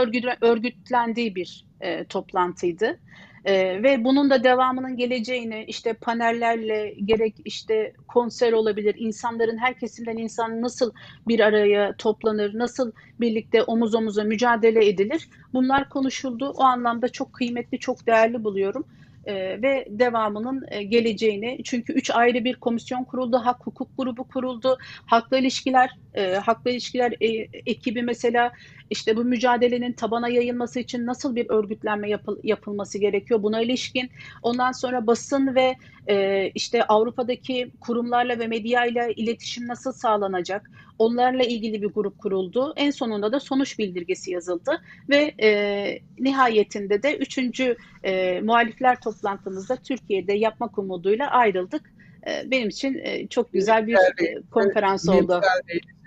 [0.41, 1.66] örgütlendiği bir
[2.09, 2.99] toplantıydı.
[3.46, 10.18] Ee, ve bunun da devamının geleceğini işte panellerle gerek işte konser olabilir, insanların her kesimden
[10.18, 10.91] insan nasıl
[11.28, 15.30] bir araya toplanır, nasıl birlikte omuz omuza mücadele edilir?
[15.54, 16.54] Bunlar konuşuldu.
[16.58, 18.86] O anlamda çok kıymetli, çok değerli buluyorum.
[19.26, 21.58] E, ve devamının e, geleceğini.
[21.64, 27.13] Çünkü üç ayrı bir komisyon kuruldu, hak hukuk grubu kuruldu, haklı ilişkiler, e, haklı ilişkiler
[27.22, 27.28] e,
[27.66, 28.51] ekibi mesela
[28.89, 34.09] işte bu mücadelenin tabana yayılması için nasıl bir örgütlenme yapıl, yapılması gerekiyor buna ilişkin.
[34.41, 35.76] Ondan sonra basın ve
[36.07, 40.72] e, işte Avrupa'daki kurumlarla ve medyayla iletişim nasıl sağlanacak?
[40.99, 42.74] Onlarla ilgili bir grup kuruldu.
[42.76, 50.34] En sonunda da sonuç bildirgesi yazıldı ve e, nihayetinde de üçüncü e, muhalifler toplantımızda Türkiye'de
[50.34, 51.93] yapmak umuduyla ayrıldık.
[52.28, 55.41] E, benim için e, çok güzel bir e, konferans oldu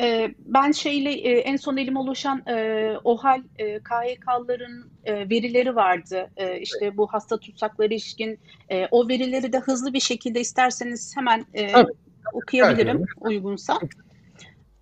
[0.00, 6.30] Ee, ben şeyle e, en son elime ulaşan e, OHAL e, KHK'ların verileri vardı.
[6.60, 8.38] İşte bu hasta tutsakları ilişkin
[8.90, 11.86] o verileri de hızlı bir şekilde isterseniz hemen evet.
[12.32, 13.78] okuyabilirim uygunsa.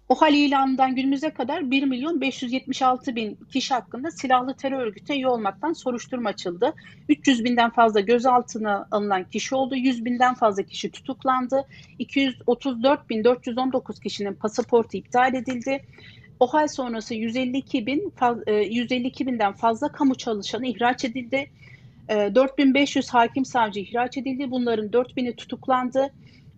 [0.09, 5.73] OHAL ilanından günümüze kadar 1 milyon 576 bin kişi hakkında silahlı terör örgütüne üye olmaktan
[5.73, 6.75] soruşturma açıldı.
[7.09, 9.77] 300 binden fazla gözaltına alınan kişi oldu.
[9.77, 11.65] 100 binden fazla kişi tutuklandı.
[11.99, 15.85] 234 bin 419 kişinin pasaportu iptal edildi.
[16.41, 18.13] OHAL sonrası 152 bin
[18.71, 21.51] 152 binden fazla kamu çalışanı ihraç edildi.
[22.09, 24.51] 4500 e, hakim savcı ihraç edildi.
[24.51, 26.13] Bunların 4000'i tutuklandı.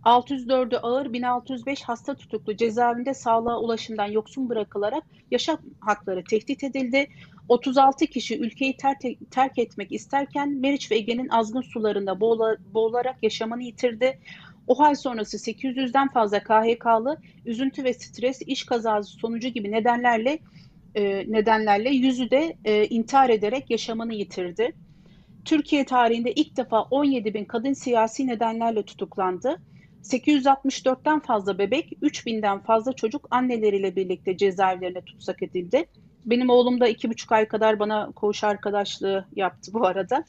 [0.04, 7.08] 604'ü ağır, 1605 hasta tutuklu cezaevinde sağlığa ulaşımdan yoksun bırakılarak yaşam hakları tehdit edildi.
[7.48, 8.98] 36 kişi ülkeyi terk,
[9.30, 14.18] terk etmek isterken Meriç ve Ege'nin azgın sularında boğula, boğularak yaşamını yitirdi.
[14.66, 20.38] O hal sonrası 800'den fazla KHK'lı üzüntü ve stres, iş kazası sonucu gibi nedenlerle
[20.94, 24.72] e, nedenlerle yüzü de e, intihar ederek yaşamını yitirdi.
[25.44, 29.56] Türkiye tarihinde ilk defa 17 bin kadın siyasi nedenlerle tutuklandı.
[30.02, 35.84] 864'ten fazla bebek, 3000'den fazla çocuk anneleriyle birlikte cezaevlerine tutsak edildi.
[36.26, 40.24] Benim oğlum da iki buçuk ay kadar bana koğuş arkadaşlığı yaptı bu arada.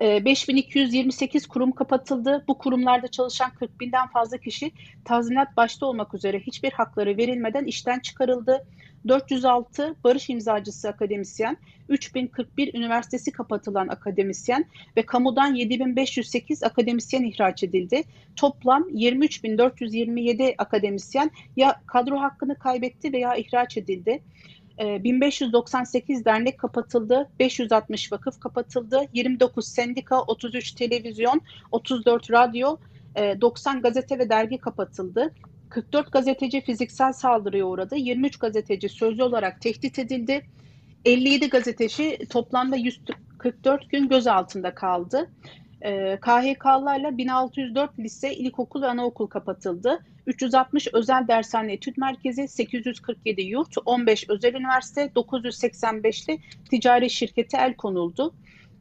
[0.00, 2.44] 5228 ee, kurum kapatıldı.
[2.48, 4.72] Bu kurumlarda çalışan 40 binden fazla kişi
[5.04, 8.66] tazminat başta olmak üzere hiçbir hakları verilmeden işten çıkarıldı.
[9.08, 11.56] 406 barış imzacısı akademisyen,
[11.88, 14.64] 3041 üniversitesi kapatılan akademisyen
[14.96, 18.02] ve kamudan 7508 akademisyen ihraç edildi.
[18.36, 24.22] Toplam 23427 akademisyen ya kadro hakkını kaybetti veya ihraç edildi.
[24.78, 31.40] 1598 dernek kapatıldı, 560 vakıf kapatıldı, 29 sendika, 33 televizyon,
[31.72, 32.76] 34 radyo,
[33.16, 35.34] 90 gazete ve dergi kapatıldı.
[35.70, 37.96] 44 gazeteci fiziksel saldırıya uğradı.
[37.96, 40.42] 23 gazeteci sözlü olarak tehdit edildi.
[41.04, 45.30] 57 gazeteci toplamda 144 gün gözaltında kaldı.
[45.82, 49.98] Ee, KHK'larla 1604 lise, ilkokul ve anaokul kapatıldı.
[50.28, 56.38] 360 özel dershane etüt merkezi, 847 yurt, 15 özel üniversite, 985'li
[56.70, 58.34] ticari şirkete el konuldu.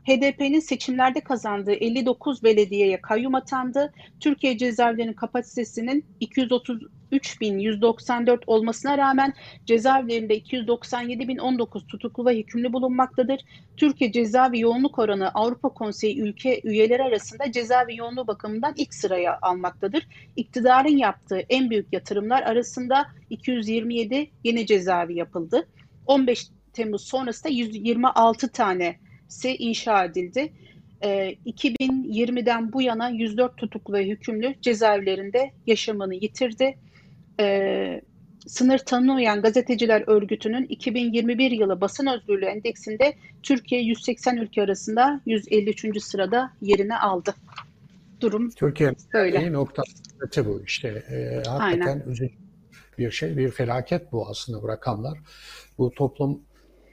[0.08, 3.94] HDP'nin seçimlerde kazandığı 59 belediyeye kayyum atandı.
[4.20, 9.34] Türkiye cezaevlerinin kapasitesinin 233.194 olmasına rağmen
[9.66, 13.42] cezaevlerinde 297.019 tutuklu ve hükümlü bulunmaktadır.
[13.78, 20.08] Türkiye cezaevi yoğunluk oranı Avrupa Konseyi ülke üyeleri arasında cezaevi yoğunluğu bakımından ilk sıraya almaktadır.
[20.36, 25.68] İktidarın yaptığı en büyük yatırımlar arasında 227 yeni cezaevi yapıldı.
[26.06, 28.96] 15 Temmuz sonrasında 126 tane
[29.30, 30.54] ise inşa edildi.
[31.02, 36.78] E, ee, 2020'den bu yana 104 tutuklu ve hükümlü cezaevlerinde yaşamını yitirdi.
[37.40, 38.02] E,
[38.48, 43.14] sınır tanımayan gazeteciler örgütünün 2021 yılı basın özgürlüğü endeksinde
[43.44, 46.04] Türkiye 180 ülke arasında 153.
[46.04, 47.36] sırada yerini aldı.
[48.22, 49.54] Durum Türkiye'nin böyle.
[49.54, 50.88] noktası bu işte.
[50.88, 52.10] E, hakikaten Aynen.
[52.10, 52.34] üzücü
[52.98, 55.18] bir şey, bir felaket bu aslında bu rakamlar.
[55.78, 56.42] Bu toplum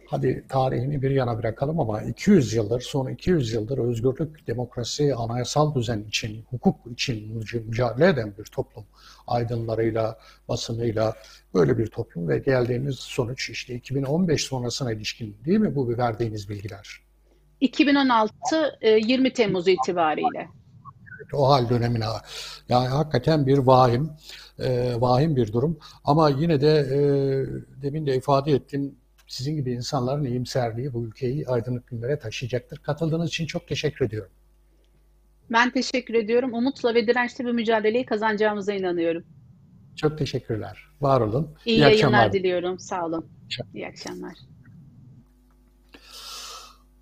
[0.07, 6.03] hadi tarihini bir yana bırakalım ama 200 yıldır, son 200 yıldır özgürlük, demokrasi, anayasal düzen
[6.09, 8.85] için, hukuk için mücadele eden bir toplum.
[9.27, 11.15] Aydınlarıyla, basınıyla
[11.55, 17.01] böyle bir toplum ve geldiğimiz sonuç işte 2015 sonrasına ilişkin değil mi bu verdiğiniz bilgiler?
[17.61, 20.49] 2016 20 e, Temmuz itibariyle.
[21.33, 22.05] O hal dönemine
[22.69, 24.11] yani hakikaten bir vahim,
[24.59, 25.79] e, vahim bir durum.
[26.05, 26.99] Ama yine de e,
[27.83, 28.95] demin de ifade ettim
[29.35, 32.79] sizin gibi insanların iyimserliği bu ülkeyi aydınlık günlere taşıyacaktır.
[32.79, 34.33] Katıldığınız için çok teşekkür ediyorum.
[35.51, 36.55] Ben teşekkür ediyorum.
[36.55, 39.25] Umutla ve dirençli bir mücadeleyi kazanacağımıza inanıyorum.
[39.97, 40.89] Çok teşekkürler.
[41.01, 41.55] Var olun.
[41.65, 42.79] İyi, yayınlar diliyorum.
[42.79, 43.27] Sağ olun.
[43.75, 44.35] İyi akşamlar.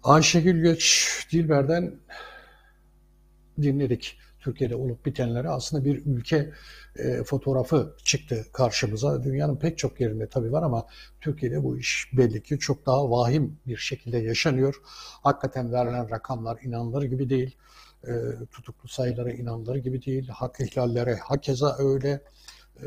[0.03, 1.95] Ayşegül Göç Dilber'den
[3.63, 4.19] dinledik.
[4.43, 6.53] Türkiye'de olup bitenleri aslında bir ülke
[6.97, 9.25] e, fotoğrafı çıktı karşımıza.
[9.25, 10.87] Dünyanın pek çok yerinde tabii var ama
[11.21, 14.75] Türkiye'de bu iş belli ki çok daha vahim bir şekilde yaşanıyor.
[15.23, 17.57] Hakikaten verilen rakamlar inanılır gibi değil.
[18.07, 18.13] E,
[18.51, 20.29] tutuklu sayıları inanılır gibi değil.
[20.29, 22.23] Hak ihlalleri hakeza öyle.
[22.77, 22.87] E,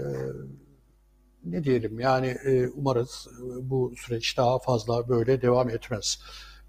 [1.44, 3.28] ne diyelim yani e, umarız
[3.62, 6.20] bu süreç daha fazla böyle devam etmez.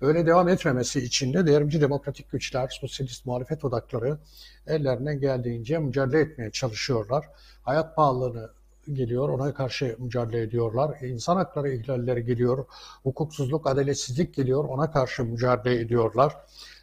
[0.01, 4.19] Böyle devam etmemesi için de devrimci demokratik güçler, sosyalist muhalefet odakları
[4.67, 7.25] ellerinden geldiğince mücadele etmeye çalışıyorlar.
[7.63, 8.51] Hayat pahalılığını
[8.93, 11.01] geliyor, ona karşı mücadele ediyorlar.
[11.01, 12.65] İnsan hakları ihlalleri geliyor,
[13.03, 16.37] hukuksuzluk, adaletsizlik geliyor, ona karşı mücadele ediyorlar.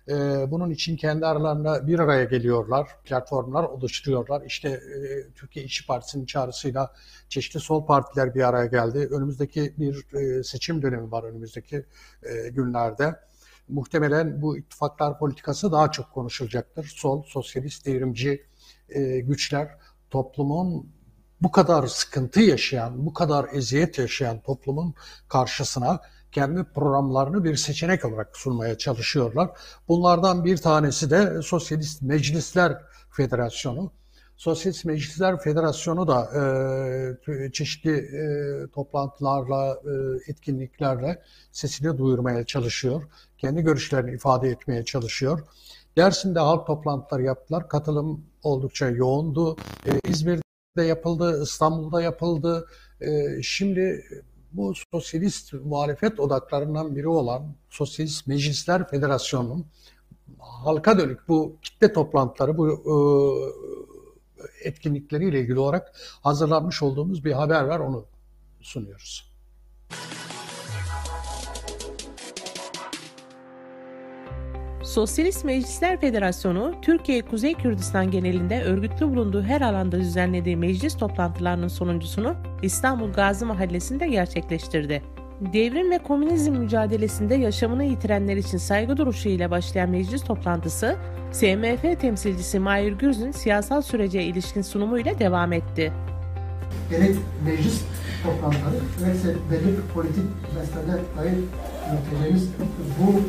[0.10, 4.42] Ee, bunun için kendi aralarında bir araya geliyorlar, platformlar oluşturuyorlar.
[4.46, 6.94] İşte e, Türkiye İşçi Partisi'nin çağrısıyla
[7.30, 9.08] çeşitli sol partiler bir araya geldi.
[9.12, 11.86] Önümüzdeki bir e, seçim dönemi var önümüzdeki
[12.24, 13.16] e, günlerde.
[13.70, 16.94] Muhtemelen bu ittifaklar politikası daha çok konuşulacaktır.
[16.96, 18.46] Sol, sosyalist, devrimci
[19.24, 19.78] güçler
[20.10, 20.90] toplumun
[21.42, 24.94] bu kadar sıkıntı yaşayan, bu kadar eziyet yaşayan toplumun
[25.28, 26.00] karşısına
[26.34, 29.50] kendi programlarını bir seçenek olarak sunmaya çalışıyorlar.
[29.88, 32.78] Bunlardan bir tanesi de Sosyalist Meclisler
[33.12, 33.92] Federasyonu.
[34.38, 36.30] Sosyalist Meclisler Federasyonu da
[37.28, 38.24] e, çeşitli e,
[38.72, 39.92] toplantılarla, e,
[40.32, 41.22] etkinliklerle
[41.52, 43.04] sesini duyurmaya çalışıyor.
[43.38, 45.40] Kendi görüşlerini ifade etmeye çalışıyor.
[45.98, 47.70] Dersim'de halk toplantıları yaptılar.
[47.70, 49.58] Katılım oldukça yoğundu.
[49.86, 52.68] E, İzmir'de yapıldı, İstanbul'da yapıldı.
[53.02, 54.04] E, şimdi
[54.54, 59.66] bu sosyalist muhalefet odaklarından biri olan Sosyalist Meclisler Federasyonu'nun
[60.40, 62.96] halka dönük bu kitle toplantıları, bu e,
[64.70, 65.92] etkinlikleriyle ilgili olarak
[66.22, 68.06] hazırlanmış olduğumuz bir haber var, onu
[68.62, 69.34] sunuyoruz.
[74.94, 82.36] Sosyalist Meclisler Federasyonu, Türkiye Kuzey Kürdistan genelinde örgütlü bulunduğu her alanda düzenlediği meclis toplantılarının sonuncusunu
[82.62, 85.02] İstanbul Gazi Mahallesi'nde gerçekleştirdi.
[85.54, 90.96] Devrim ve komünizm mücadelesinde yaşamını yitirenler için saygı duruşu ile başlayan meclis toplantısı,
[91.32, 95.94] SMF temsilcisi Mahir Gürz'ün siyasal sürece ilişkin sunumuyla devam etti.
[96.90, 97.16] Gerek
[97.46, 97.82] meclis
[98.24, 100.26] toplantıları, gerekse belli politik
[100.56, 101.38] meselelere dair
[101.92, 102.50] yürüteceğimiz
[103.00, 103.22] bu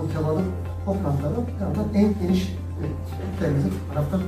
[0.00, 0.42] muhtevalı
[0.88, 2.42] toplantıları herhalde en geniş
[3.32, 4.20] kitlerimizi, taraftar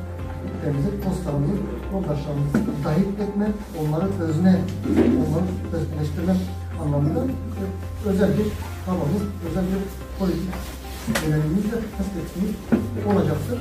[0.46, 1.56] kitlerimizi, postlarımızı,
[1.92, 3.48] yoldaşlarımızı dahil etme,
[3.80, 4.54] onları özne,
[5.22, 6.34] onları özleştirme
[6.82, 7.20] anlamında
[8.06, 8.46] özel bir
[8.86, 9.82] çabamız, özel bir
[10.18, 10.54] politik
[11.24, 12.54] yönelimimizle perspektifimiz
[13.06, 13.58] olacaktır.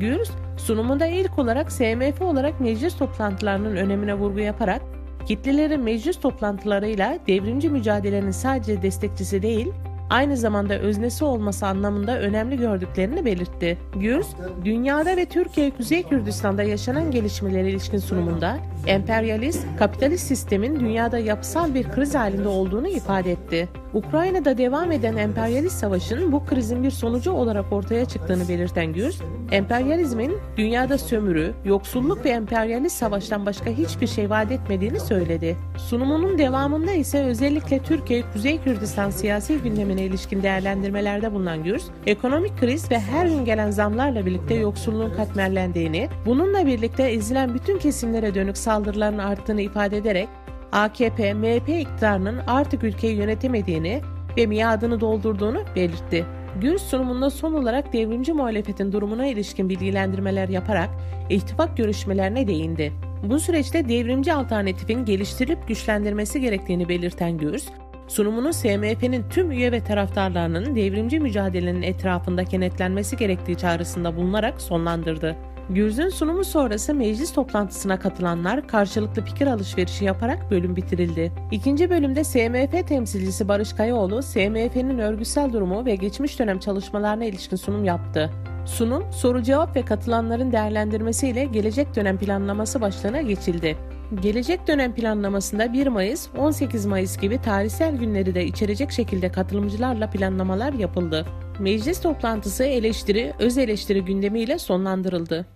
[0.00, 4.82] Gürz, sunumunda ilk olarak SMF olarak meclis toplantılarının önemine vurgu yaparak,
[5.26, 9.72] kitlelerin meclis toplantılarıyla devrimci mücadelenin sadece destekçisi değil,
[10.12, 13.78] aynı zamanda öznesi olması anlamında önemli gördüklerini belirtti.
[13.96, 14.26] Gürz,
[14.64, 21.90] dünyada ve Türkiye Kuzey Kürdistan'da yaşanan gelişmelere ilişkin sunumunda emperyalist, kapitalist sistemin dünyada yapısal bir
[21.90, 23.68] kriz halinde olduğunu ifade etti.
[23.94, 29.20] Ukrayna'da devam eden emperyalist savaşın bu krizin bir sonucu olarak ortaya çıktığını belirten Gürz,
[29.50, 35.56] emperyalizmin dünyada sömürü, yoksulluk ve emperyalist savaştan başka hiçbir şey vaat etmediğini söyledi.
[35.76, 42.90] Sunumunun devamında ise özellikle Türkiye Kuzey Kürdistan siyasi gündemine ilişkin değerlendirmelerde bulunan Gürz, ekonomik kriz
[42.90, 49.18] ve her gün gelen zamlarla birlikte yoksulluğun katmerlendiğini, bununla birlikte ezilen bütün kesimlere dönük saldırıların
[49.18, 50.28] arttığını ifade ederek
[50.72, 54.00] AKP, MHP iktidarının artık ülkeyi yönetemediğini
[54.36, 56.26] ve miadını doldurduğunu belirtti.
[56.60, 60.90] Gür sunumunda son olarak devrimci muhalefetin durumuna ilişkin bilgilendirmeler yaparak
[61.30, 62.92] ittifak görüşmelerine değindi.
[63.22, 67.66] Bu süreçte devrimci alternatifin geliştirilip güçlendirmesi gerektiğini belirten Gürs,
[68.08, 75.36] sunumunu SMF'nin tüm üye ve taraftarlarının devrimci mücadelenin etrafında kenetlenmesi gerektiği çağrısında bulunarak sonlandırdı.
[75.70, 81.32] Gürz'ün sunumu sonrası meclis toplantısına katılanlar karşılıklı fikir alışverişi yaparak bölüm bitirildi.
[81.50, 87.84] İkinci bölümde SMF temsilcisi Barış Kayaoğlu, SMF'nin örgütsel durumu ve geçmiş dönem çalışmalarına ilişkin sunum
[87.84, 88.30] yaptı.
[88.66, 93.76] Sunum, soru cevap ve katılanların değerlendirmesiyle gelecek dönem planlaması başlığına geçildi.
[94.20, 100.72] Gelecek dönem planlamasında 1 Mayıs, 18 Mayıs gibi tarihsel günleri de içerecek şekilde katılımcılarla planlamalar
[100.72, 101.26] yapıldı.
[101.60, 105.46] Meclis toplantısı eleştiri, öz eleştiri gündemiyle sonlandırıldı.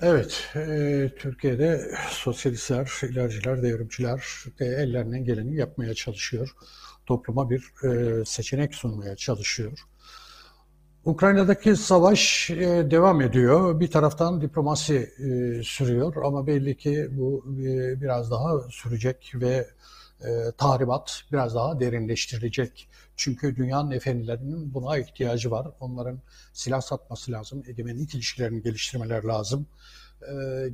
[0.00, 4.24] Evet, e, Türkiye'de sosyalistler, ilerciler, devrimciler
[4.58, 6.50] de ellerinden geleni yapmaya çalışıyor.
[7.06, 9.78] Topluma bir e, seçenek sunmaya çalışıyor.
[11.06, 13.80] Ukrayna'daki savaş e, devam ediyor.
[13.80, 19.68] Bir taraftan diplomasi e, sürüyor ama belli ki bu e, biraz daha sürecek ve
[20.58, 22.88] tahribat biraz daha derinleştirilecek.
[23.16, 25.68] Çünkü dünyanın efendilerinin buna ihtiyacı var.
[25.80, 26.18] Onların
[26.52, 29.66] silah satması lazım, egemenlik ilişkilerini geliştirmeler lazım,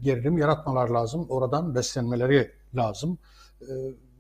[0.03, 3.19] gerilim yaratmalar lazım, oradan beslenmeleri lazım.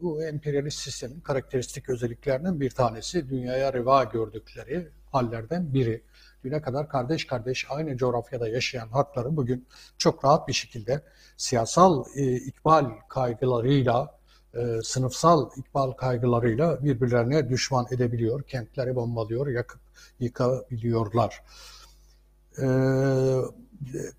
[0.01, 6.03] Bu emperyalist sistemin karakteristik özelliklerinden bir tanesi dünyaya reva gördükleri hallerden biri.
[6.45, 9.67] Düne kadar kardeş kardeş aynı coğrafyada yaşayan halkları bugün
[9.99, 11.03] çok rahat bir şekilde
[11.37, 14.19] siyasal e, ikbal kaygılarıyla,
[14.55, 19.81] e, sınıfsal ikbal kaygılarıyla birbirlerine düşman edebiliyor, kentleri bombalıyor, yakıp
[20.21, 21.43] yıkabiliyorlar.
[22.59, 22.67] E,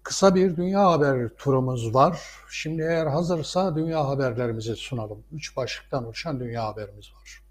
[0.03, 2.21] kısa bir dünya haber turumuz var.
[2.49, 5.23] Şimdi eğer hazırsa dünya haberlerimizi sunalım.
[5.31, 7.42] Üç başlıktan oluşan dünya haberimiz var.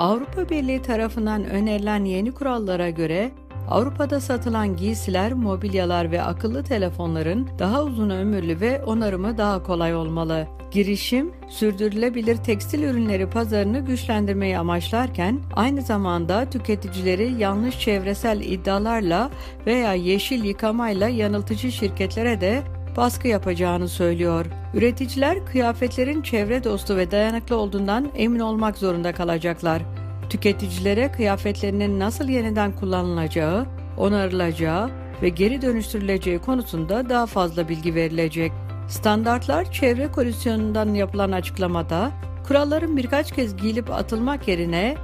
[0.00, 3.30] Avrupa Birliği tarafından önerilen yeni kurallara göre
[3.70, 10.46] Avrupa'da satılan giysiler, mobilyalar ve akıllı telefonların daha uzun ömürlü ve onarımı daha kolay olmalı.
[10.70, 19.30] Girişim, sürdürülebilir tekstil ürünleri pazarını güçlendirmeyi amaçlarken aynı zamanda tüketicileri yanlış çevresel iddialarla
[19.66, 22.62] veya yeşil yıkamayla yanıltıcı şirketlere de
[22.96, 24.46] baskı yapacağını söylüyor.
[24.74, 29.82] Üreticiler kıyafetlerin çevre dostu ve dayanıklı olduğundan emin olmak zorunda kalacaklar.
[30.30, 33.66] Tüketicilere kıyafetlerinin nasıl yeniden kullanılacağı,
[33.98, 34.90] onarılacağı
[35.22, 38.52] ve geri dönüştürüleceği konusunda daha fazla bilgi verilecek.
[38.88, 42.10] Standartlar Çevre Komisyonu'ndan yapılan açıklamada,
[42.48, 44.96] kuralların birkaç kez giyilip atılmak yerine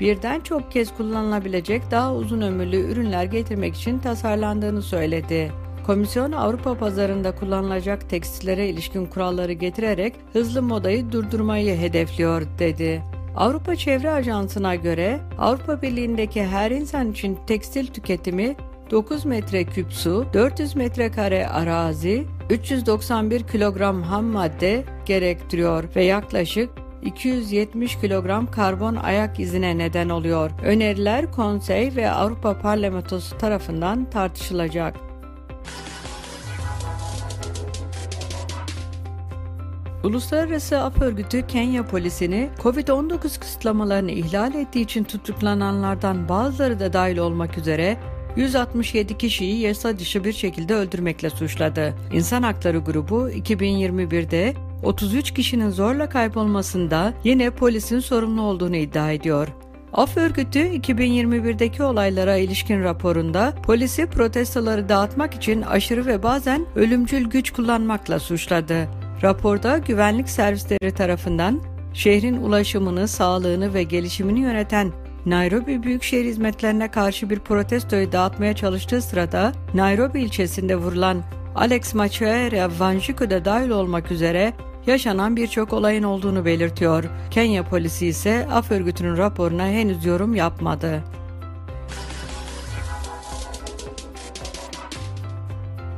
[0.00, 5.63] birden çok kez kullanılabilecek daha uzun ömürlü ürünler getirmek için tasarlandığını söyledi.
[5.86, 13.02] Komisyon Avrupa pazarında kullanılacak tekstillere ilişkin kuralları getirerek hızlı modayı durdurmayı hedefliyor dedi.
[13.36, 18.56] Avrupa Çevre Ajansı'na göre Avrupa Birliği'ndeki her insan için tekstil tüketimi
[18.90, 26.70] 9 metreküp su, 400 metrekare arazi, 391 kilogram ham madde gerektiriyor ve yaklaşık
[27.02, 30.50] 270 kilogram karbon ayak izine neden oluyor.
[30.64, 35.13] Öneriler Konsey ve Avrupa Parlamentosu tarafından tartışılacak.
[40.04, 47.58] Uluslararası Af Örgütü Kenya polisini COVID-19 kısıtlamalarını ihlal ettiği için tutuklananlardan bazıları da dahil olmak
[47.58, 47.96] üzere
[48.36, 51.94] 167 kişiyi yasa dışı bir şekilde öldürmekle suçladı.
[52.12, 59.48] İnsan Hakları Grubu 2021'de 33 kişinin zorla kaybolmasında yine polisin sorumlu olduğunu iddia ediyor.
[59.92, 67.50] Af örgütü 2021'deki olaylara ilişkin raporunda polisi protestoları dağıtmak için aşırı ve bazen ölümcül güç
[67.50, 69.03] kullanmakla suçladı.
[69.22, 71.62] Raporda güvenlik servisleri tarafından
[71.92, 74.92] şehrin ulaşımını, sağlığını ve gelişimini yöneten
[75.26, 81.22] Nairobi Büyükşehir Hizmetlerine karşı bir protestoyu dağıtmaya çalıştığı sırada Nairobi ilçesinde vurulan
[81.54, 84.52] Alex Macharia Wanjiku da dahil olmak üzere
[84.86, 87.04] yaşanan birçok olayın olduğunu belirtiyor.
[87.30, 91.04] Kenya polisi ise af örgütünün raporuna henüz yorum yapmadı.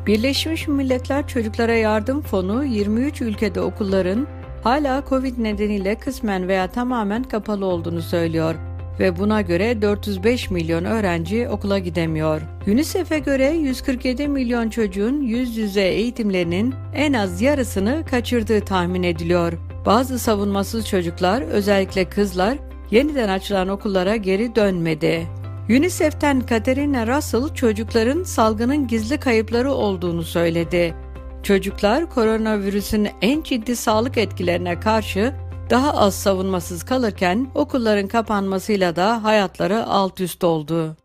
[0.06, 4.26] Birleşmiş Milletler Çocuklara Yardım Fonu 23 ülkede okulların
[4.62, 8.54] hala Covid nedeniyle kısmen veya tamamen kapalı olduğunu söylüyor
[9.00, 12.40] ve buna göre 405 milyon öğrenci okula gidemiyor.
[12.66, 19.52] UNICEF'e göre 147 milyon çocuğun yüz yüze eğitimlerinin en az yarısını kaçırdığı tahmin ediliyor.
[19.86, 22.58] Bazı savunmasız çocuklar, özellikle kızlar,
[22.90, 25.26] yeniden açılan okullara geri dönmedi.
[25.68, 30.94] UNICEF'ten Katerina Russell çocukların salgının gizli kayıpları olduğunu söyledi.
[31.42, 35.34] Çocuklar koronavirüsün en ciddi sağlık etkilerine karşı
[35.70, 40.96] daha az savunmasız kalırken okulların kapanmasıyla da hayatları alt üst oldu.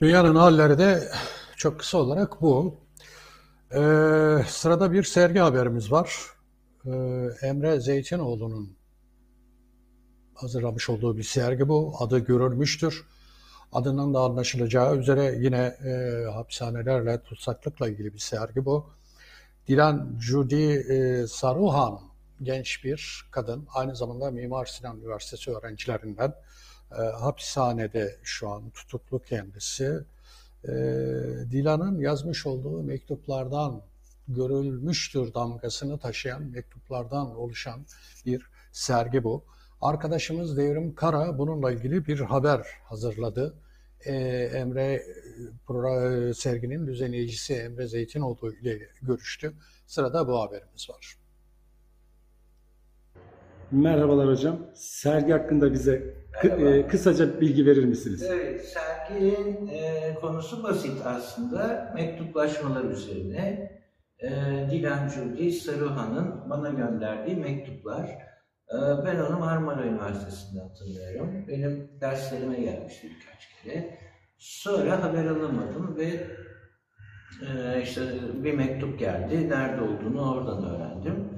[0.00, 1.08] Dünyanın halleri de
[1.56, 2.76] çok kısa olarak bu.
[3.74, 3.78] Ee,
[4.48, 6.14] sırada bir sergi haberimiz var.
[6.86, 6.90] Ee,
[7.42, 8.81] Emre Zeytinoğlu'nun
[10.42, 11.94] hazırlamış olduğu bir sergi bu.
[11.98, 13.04] Adı görülmüştür.
[13.72, 18.86] Adından da anlaşılacağı üzere yine e, hapishanelerle, tutsaklıkla ilgili bir sergi bu.
[19.68, 22.00] Dilan Judy e, Saruhan
[22.42, 23.66] genç bir kadın.
[23.74, 26.34] Aynı zamanda Mimar Sinan Üniversitesi öğrencilerinden.
[26.92, 30.04] E, hapishanede şu an tutuklu kendisi.
[30.64, 30.72] E,
[31.50, 33.82] Dilan'ın yazmış olduğu mektuplardan
[34.28, 37.80] görülmüştür damgasını taşıyan mektuplardan oluşan
[38.26, 39.44] bir sergi bu.
[39.82, 43.54] Arkadaşımız Devrim Kara bununla ilgili bir haber hazırladı.
[44.06, 44.14] Ee,
[44.54, 45.02] Emre
[45.66, 49.52] pro, serginin düzenleyicisi Emre Zeytinoğlu ile görüştü.
[49.86, 51.16] Sırada bu haberimiz var.
[53.70, 54.58] Merhabalar hocam.
[54.74, 58.22] Sergi hakkında bize kı- e, kısaca bilgi verir misiniz?
[58.22, 61.92] Evet, serginin e, konusu basit aslında.
[61.94, 63.72] Mektuplaşmalar üzerine.
[64.18, 64.28] E,
[64.70, 68.31] Dilan Cudi Saruhan'ın bana gönderdiği mektuplar.
[68.72, 71.44] E, ben onu Marmara Üniversitesi'nde hatırlıyorum.
[71.48, 73.98] Benim derslerime gelmişti birkaç kere.
[74.38, 76.26] Sonra haber alamadım ve
[77.46, 78.00] e, işte
[78.44, 79.48] bir mektup geldi.
[79.50, 81.28] Nerede olduğunu oradan öğrendim.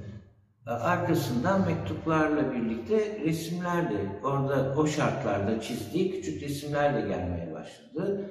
[0.65, 8.29] Arkasından mektuplarla birlikte resimler de orada o şartlarda çizdiği küçük resimler de gelmeye başladı.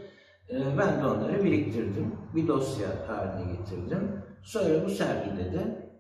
[0.51, 2.15] E, Ben de onları biriktirdim.
[2.35, 4.23] Bir dosya haline getirdim.
[4.43, 5.91] Sonra bu sergide de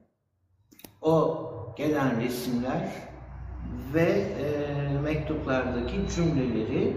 [1.02, 1.40] o
[1.76, 2.88] gelen resimler
[3.94, 6.96] ve e, mektuplardaki cümleleri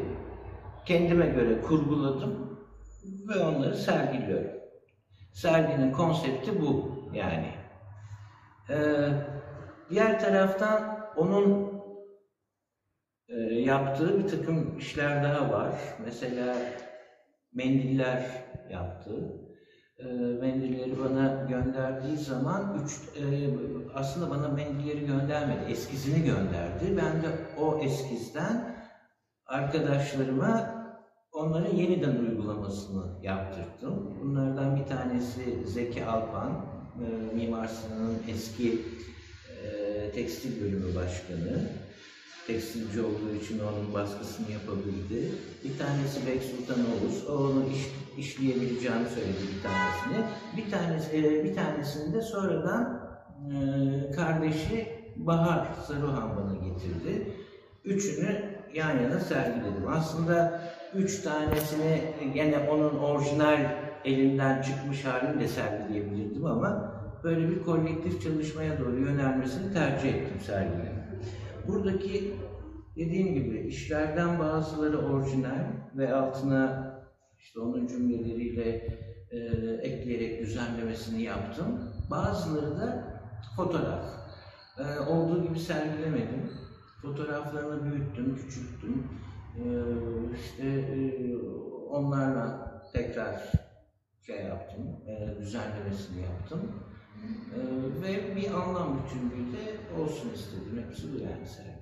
[0.86, 2.60] kendime göre kurguladım
[3.30, 4.52] ve onları sergiliyorum.
[5.34, 7.52] Serginin konsepti bu yani.
[8.70, 9.10] Ee,
[9.90, 11.74] diğer taraftan onun
[13.30, 15.76] e, yaptığı bir takım işler daha var.
[16.06, 16.56] Mesela
[17.54, 19.12] mendiller yaptı.
[20.00, 20.04] E,
[20.42, 23.50] mendilleri bana gönderdiği zaman üç, e,
[23.94, 26.98] aslında bana mendilleri göndermedi, eskizini gönderdi.
[26.98, 27.28] Ben de
[27.60, 28.76] o eskizden
[29.46, 30.78] arkadaşlarıma
[31.32, 34.18] onların yeniden uygulamasını yaptırdım.
[34.22, 38.82] Bunlardan bir tanesi Zeki Alpan, e, Mimar Sinan'ın eski
[39.64, 41.70] e, tekstil bölümü başkanı.
[42.48, 45.32] Tekstilci olduğu için onun baskısını yapabildi.
[45.64, 50.26] Bir tanesi Bek Sultan Oğuz, o onu iş, işleyebileceğini söyledi bir tanesini.
[50.58, 53.02] Bir tanesi, e, bir tanesini de sonradan
[53.52, 57.32] e, kardeşi Bahar Saruhan bana getirdi.
[57.86, 59.88] Üçünü yan yana sergiledim.
[59.88, 60.62] Aslında
[60.96, 62.02] üç tanesini
[62.34, 63.60] gene onun orijinal
[64.06, 66.94] elinden çıkmış halini de sergileyebilirdim ama
[67.24, 70.97] böyle bir kolektif çalışmaya doğru yönelmesini tercih ettim serginin.
[71.68, 72.34] Buradaki
[72.96, 75.66] dediğim gibi işlerden bazıları orijinal
[75.96, 76.94] ve altına
[77.40, 78.98] işte onun cümleleriyle
[79.32, 79.38] e,
[79.82, 81.80] ekleyerek düzenlemesini yaptım.
[82.12, 83.20] Bazıları da
[83.56, 84.06] fotoğraf.
[84.80, 86.52] E, olduğu gibi sergilemedim.
[87.02, 89.08] Fotoğraflarını büyüttüm, küçülttüm.
[89.56, 89.64] E,
[90.36, 91.38] işte e,
[91.90, 93.52] onlarla tekrar
[94.26, 96.60] şey yaptım, e, düzenlemesini yaptım.
[97.56, 97.60] E,
[98.04, 100.84] ve bir anlam bütünlüğü de olsun istedim.
[100.88, 101.78] Hepsi bu yani sergi.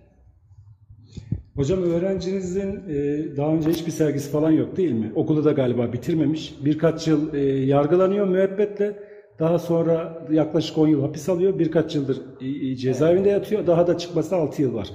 [1.55, 5.11] Hocam öğrencinizin e, daha önce hiçbir sergisi falan yok değil mi?
[5.15, 6.55] Okulu da galiba bitirmemiş.
[6.65, 8.99] Birkaç yıl e, yargılanıyor müebbetle.
[9.39, 11.59] Daha sonra yaklaşık 10 yıl hapis alıyor.
[11.59, 13.67] Birkaç yıldır e, cezaevinde yatıyor.
[13.67, 14.91] Daha da çıkması 6 yıl var.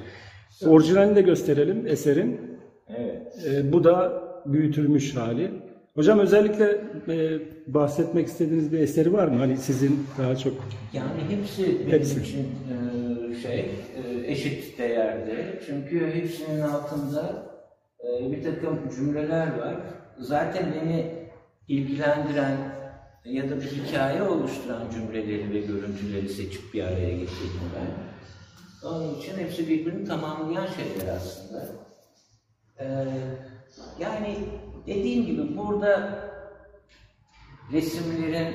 [0.67, 2.41] Orijinalini de gösterelim eserin.
[2.97, 3.47] Evet.
[3.51, 5.51] E, bu da büyütülmüş hali.
[5.95, 6.65] Hocam özellikle
[7.09, 9.39] e, bahsetmek istediğiniz bir eseri var mı?
[9.39, 10.53] Hani sizin daha çok
[10.93, 12.21] Yani hepsi benim Hepsi.
[12.21, 12.49] için
[13.31, 15.61] e, şey e, eşit değerde.
[15.67, 17.47] Çünkü hepsinin altında
[18.05, 19.77] e, bir takım cümleler var.
[20.19, 21.07] Zaten beni
[21.69, 22.57] ilgilendiren
[23.25, 28.11] ya da bir hikaye oluşturan cümleleri ve görüntüleri seçip bir araya getirdim ben.
[28.89, 31.69] Onun için hepsi birbirini tamamlayan şeyler aslında.
[32.81, 32.87] E,
[34.01, 34.37] yani
[34.87, 36.19] dediğim gibi burada
[37.73, 38.55] resimlerin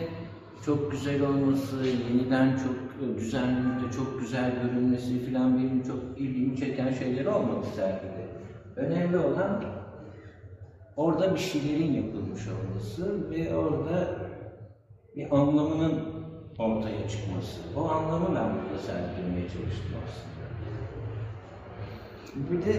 [0.66, 6.58] çok güzel olması, yeniden çok e, düzenlenip de çok güzel görünmesi falan benim çok ilgimi
[6.58, 8.26] çeken şeyler olmadı sergide.
[8.76, 9.64] Önemli olan
[10.98, 14.08] orada bir şeylerin yapılmış olması ve orada
[15.16, 16.02] bir anlamının
[16.60, 17.62] ortaya çıkması.
[17.78, 20.36] O anlamı ben burada sergilemeye çalıştım aslında.
[22.52, 22.72] Bir de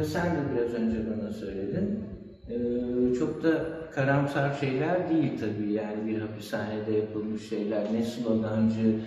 [0.00, 2.04] e, sen de biraz önce bana söyledin.
[2.50, 3.50] E, çok da
[3.94, 7.84] karamsar şeyler değil tabii yani bir hapishanede yapılmış şeyler.
[7.94, 9.00] Ne slogancı,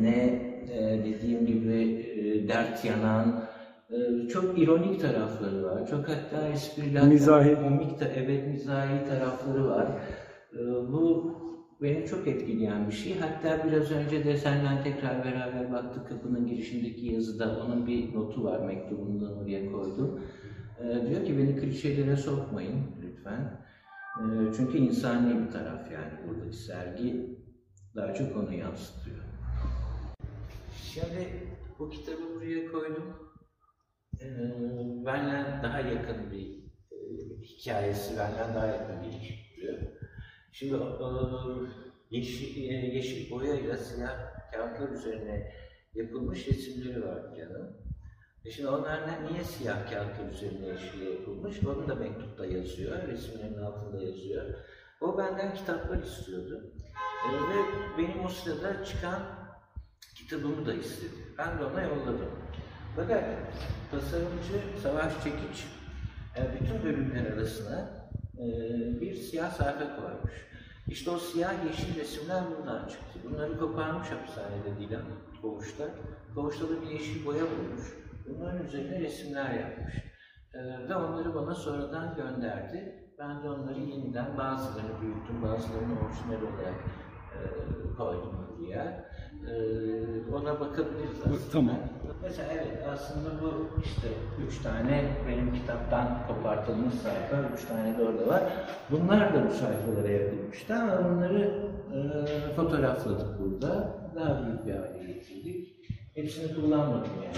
[0.00, 0.16] ne
[0.72, 1.74] e, dediğim gibi
[2.18, 3.48] e, dert yanan,
[3.90, 5.86] e, çok ironik tarafları var.
[5.90, 7.54] Çok hatta esprili, hatta Mizahi.
[7.54, 9.86] komik de, evet mizahi tarafları var.
[10.52, 10.58] E,
[10.92, 11.32] bu
[11.82, 13.14] beni çok etkileyen bir şey.
[13.18, 18.60] Hatta biraz önce de senden tekrar beraber baktık kapının girişindeki yazıda onun bir notu var
[18.60, 20.20] mektubundan oraya koydum.
[20.82, 23.60] Ee, diyor ki beni klişelere sokmayın lütfen.
[24.20, 27.38] Ee, çünkü insani bir taraf yani buradaki sergi
[27.96, 29.16] daha çok onu yansıtıyor.
[30.82, 31.28] Şimdi
[31.78, 33.32] bu kitabı buraya koydum.
[34.20, 34.26] Ee,
[35.06, 36.96] benden daha yakın bir e,
[37.42, 39.42] hikayesi, benden daha yakın bir ilişki.
[40.52, 41.66] Şimdi o-
[42.10, 44.16] yeşil, e, yeşil boyayla siyah
[44.52, 45.52] kağıtlar üzerine
[45.94, 47.76] yapılmış resimleri var canım.
[48.44, 49.00] E şimdi onlar
[49.32, 51.64] niye siyah kağıtlar üzerine yeşil yapılmış?
[51.64, 54.54] Onu da mektupta yazıyor, resimlerin altında yazıyor.
[55.00, 56.72] O benden kitaplar istiyordu.
[57.28, 57.62] E, ve
[57.98, 59.22] benim o sırada çıkan
[60.14, 61.14] kitabımı da istedi.
[61.38, 62.30] Ben de ona yolladım.
[62.96, 63.24] Fakat
[63.90, 65.66] tasarımcı Savaş Çekiç
[66.36, 67.90] e, bütün bölümler arasına
[68.38, 68.46] e,
[69.00, 70.46] bir siyah sayfa koymuş.
[70.88, 73.18] İşte o siyah yeşil resimler buradan çıktı.
[73.24, 75.02] Bunları koparmış hapishanede Dilan
[75.42, 75.84] Koğuş'ta.
[76.34, 78.01] Koğuş'ta da bir yeşil boya bulmuş.
[78.28, 79.94] Bunların üzerine resimler yapmış.
[80.54, 83.08] E, ve onları bana sonradan gönderdi.
[83.18, 86.74] Ben de onları yeniden bazılarını büyüttüm, bazılarını orijinal olarak
[87.34, 87.38] e,
[87.96, 89.04] koydum buraya.
[89.50, 89.54] E,
[90.32, 91.38] ona bakabiliriz aslında.
[91.52, 91.76] Tamam.
[92.22, 94.08] Mesela evet aslında bu işte
[94.46, 98.42] üç tane benim kitaptan kopartılmış sayfa, üç tane de orada var.
[98.90, 103.96] Bunlar da bu sayfalara yapılmıştı ama bunları e, fotoğrafladık burada.
[104.14, 105.68] Daha büyük bir hale getirdik.
[106.14, 107.36] Hepsini kullanmadım yani.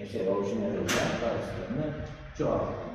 [0.00, 1.94] Mesela orijinal olan bazılarını
[2.38, 2.92] çoğalttım.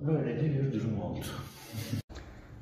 [0.00, 1.24] Böyle de bir durum oldu.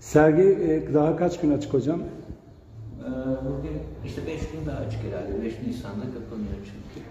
[0.01, 2.01] Sergi e, daha kaç gün açık hocam?
[2.01, 3.05] Ee,
[3.45, 5.43] Bugün işte beş gün daha açık herhalde.
[5.45, 7.07] 5 Nisan'da kapanıyor çünkü.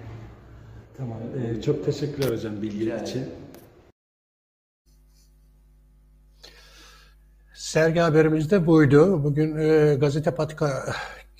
[0.97, 1.17] Tamam.
[1.57, 3.25] E, çok teşekkürler hocam bilgi Rica için.
[7.53, 9.23] Sergi haberimiz de buydu.
[9.23, 10.93] Bugün e, Gazete Patika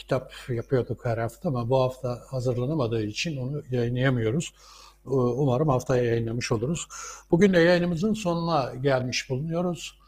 [0.08, 4.54] kitap yapıyorduk her hafta ama bu hafta hazırlanamadığı için onu yayınlayamıyoruz.
[5.06, 6.88] E, Umarım haftaya yayınlamış oluruz.
[7.32, 10.00] Bugün de yayınımızın sonuna gelmiş bulunuyoruz.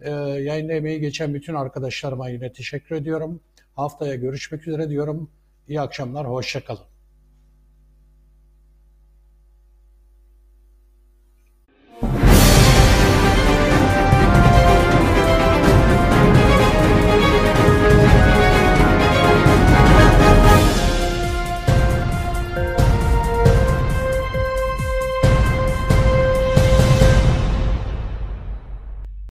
[0.00, 3.40] E, yayında emeği geçen bütün arkadaşlarıma yine teşekkür ediyorum.
[3.76, 5.30] Haftaya görüşmek üzere diyorum.
[5.68, 6.97] İyi akşamlar, hoşça kalın.